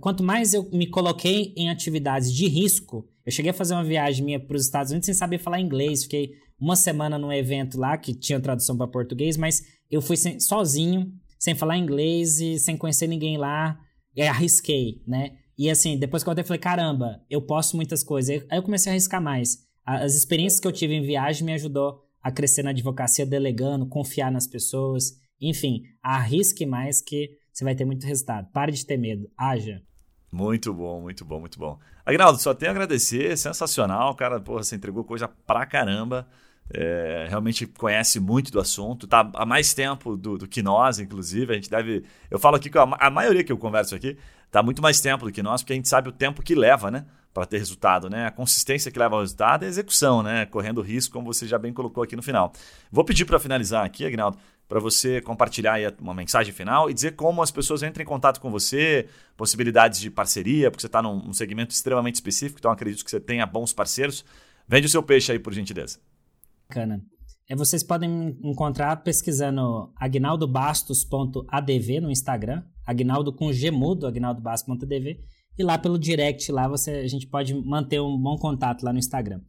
[0.00, 4.24] Quanto mais eu me coloquei em atividades de risco, eu cheguei a fazer uma viagem
[4.24, 7.96] minha para os Estados Unidos sem saber falar inglês, fiquei uma semana num evento lá
[7.96, 12.76] que tinha tradução para português, mas eu fui sem, sozinho, sem falar inglês e sem
[12.76, 13.78] conhecer ninguém lá,
[14.14, 15.36] e arrisquei, né?
[15.56, 18.44] E assim, depois que eu até falei, caramba, eu posso muitas coisas.
[18.50, 19.66] Aí eu comecei a arriscar mais.
[19.84, 24.30] As experiências que eu tive em viagem me ajudou a crescer na advocacia, delegando, confiar
[24.30, 25.14] nas pessoas.
[25.40, 28.48] Enfim, arrisque mais que você vai ter muito resultado.
[28.52, 29.82] Pare de ter medo, haja.
[30.32, 31.78] Muito bom, muito bom, muito bom.
[32.04, 36.28] Agnaldo, só tenho a agradecer, sensacional, cara, porra, você entregou coisa pra caramba
[36.70, 41.52] é, realmente conhece muito do assunto, está há mais tempo do, do, que nós, inclusive.
[41.52, 42.04] A gente deve.
[42.30, 45.24] Eu falo aqui que a, a maioria que eu converso aqui está muito mais tempo
[45.24, 47.06] do que nós, porque a gente sabe o tempo que leva, né?
[47.32, 48.26] Para ter resultado, né?
[48.26, 50.46] A consistência que leva ao resultado é a execução, né?
[50.46, 52.52] Correndo risco, como você já bem colocou aqui no final.
[52.90, 54.38] Vou pedir para finalizar aqui, Agnaldo,
[54.68, 58.50] para você compartilhar uma mensagem final e dizer como as pessoas entram em contato com
[58.50, 63.20] você, possibilidades de parceria, porque você está num segmento extremamente específico, então acredito que você
[63.20, 64.24] tenha bons parceiros.
[64.66, 65.98] Vende o seu peixe aí, por gentileza
[66.68, 67.02] bacana.
[67.48, 75.18] É, vocês podem me encontrar pesquisando agnaldobastos.adv no Instagram, agnaldo com gemudo, agnaldobastos.adv,
[75.58, 78.98] e lá pelo direct, lá você, a gente pode manter um bom contato lá no
[78.98, 79.40] Instagram.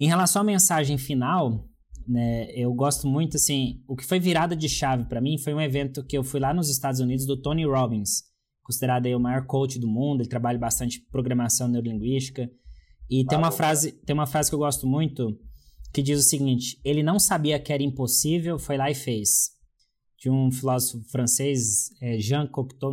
[0.00, 1.68] Em relação à mensagem final,
[2.06, 5.60] né, eu gosto muito, assim, o que foi virada de chave para mim foi um
[5.60, 8.22] evento que eu fui lá nos Estados Unidos do Tony Robbins,
[8.62, 12.50] considerado aí o maior coach do mundo, ele trabalha bastante programação neurolinguística,
[13.10, 15.38] e tem uma frase, tem uma frase que eu gosto muito,
[15.92, 19.50] que diz o seguinte: ele não sabia que era impossível, foi lá e fez.
[20.18, 22.92] De um filósofo francês, é, Jean Cocteau,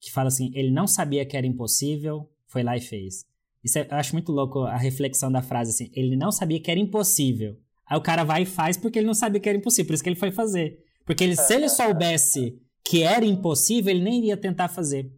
[0.00, 3.24] que fala assim: ele não sabia que era impossível, foi lá e fez.
[3.62, 6.70] Isso é, eu acho muito louco a reflexão da frase assim: ele não sabia que
[6.70, 7.56] era impossível.
[7.86, 10.02] Aí o cara vai e faz porque ele não sabia que era impossível, por isso
[10.02, 10.78] que ele foi fazer.
[11.04, 15.10] Porque ele, se ele soubesse que era impossível, ele nem iria tentar fazer.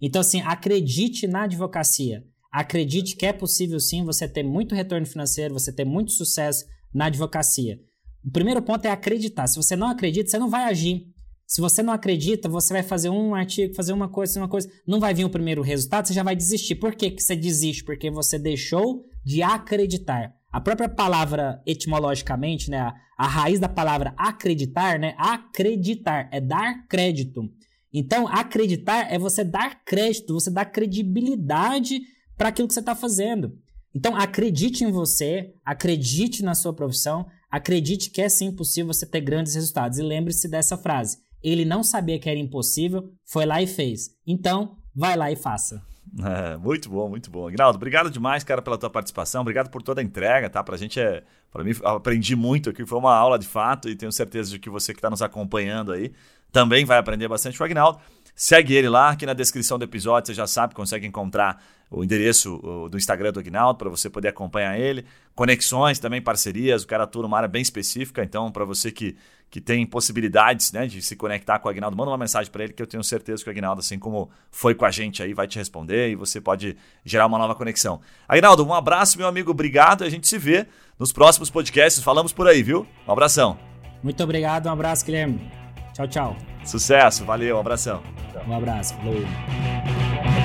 [0.00, 2.24] Então, assim, acredite na advocacia.
[2.54, 7.06] Acredite que é possível sim você ter muito retorno financeiro, você ter muito sucesso na
[7.06, 7.80] advocacia.
[8.24, 9.48] O primeiro ponto é acreditar.
[9.48, 11.08] Se você não acredita, você não vai agir.
[11.48, 15.00] Se você não acredita, você vai fazer um artigo, fazer uma coisa, uma coisa, não
[15.00, 16.76] vai vir o primeiro resultado, você já vai desistir.
[16.76, 17.82] Por que, que você desiste?
[17.82, 20.32] Porque você deixou de acreditar.
[20.52, 26.86] A própria palavra, etimologicamente, né, a, a raiz da palavra acreditar, né, acreditar, é dar
[26.86, 27.50] crédito.
[27.92, 32.00] Então, acreditar é você dar crédito, você dar credibilidade
[32.36, 33.58] para aquilo que você está fazendo.
[33.94, 39.20] Então, acredite em você, acredite na sua profissão, acredite que é sim possível você ter
[39.20, 39.98] grandes resultados.
[39.98, 44.10] E lembre-se dessa frase: ele não sabia que era impossível, foi lá e fez.
[44.26, 45.82] Então, vai lá e faça.
[46.22, 47.48] É, muito bom, muito bom.
[47.48, 49.40] Aguinaldo, obrigado demais, cara, pela tua participação.
[49.40, 50.62] Obrigado por toda a entrega, tá?
[50.62, 51.24] Pra gente é.
[51.50, 52.86] Pra mim, aprendi muito aqui.
[52.86, 55.90] Foi uma aula de fato e tenho certeza de que você que está nos acompanhando
[55.90, 56.12] aí
[56.54, 57.98] também vai aprender bastante com o Agnaldo.
[58.36, 61.60] Segue ele lá, aqui na descrição do episódio você já sabe, consegue encontrar
[61.90, 62.58] o endereço
[62.90, 65.04] do Instagram do Agnaldo para você poder acompanhar ele.
[65.34, 69.16] Conexões também, parcerias, o cara atua numa área bem específica, então para você que,
[69.50, 72.72] que tem possibilidades né, de se conectar com o Agnaldo, manda uma mensagem para ele
[72.72, 75.46] que eu tenho certeza que o Agnaldo, assim como foi com a gente aí, vai
[75.46, 78.00] te responder e você pode gerar uma nova conexão.
[78.28, 80.04] Agnaldo, um abraço, meu amigo, obrigado.
[80.04, 80.66] A gente se vê
[80.98, 82.02] nos próximos podcasts.
[82.02, 82.86] Falamos por aí, viu?
[83.06, 83.58] Um abração.
[84.02, 85.50] Muito obrigado, um abraço, Guilherme.
[85.94, 86.36] Tchau, tchau.
[86.64, 88.02] Sucesso, valeu, um abração.
[88.46, 90.43] Um abraço, falou.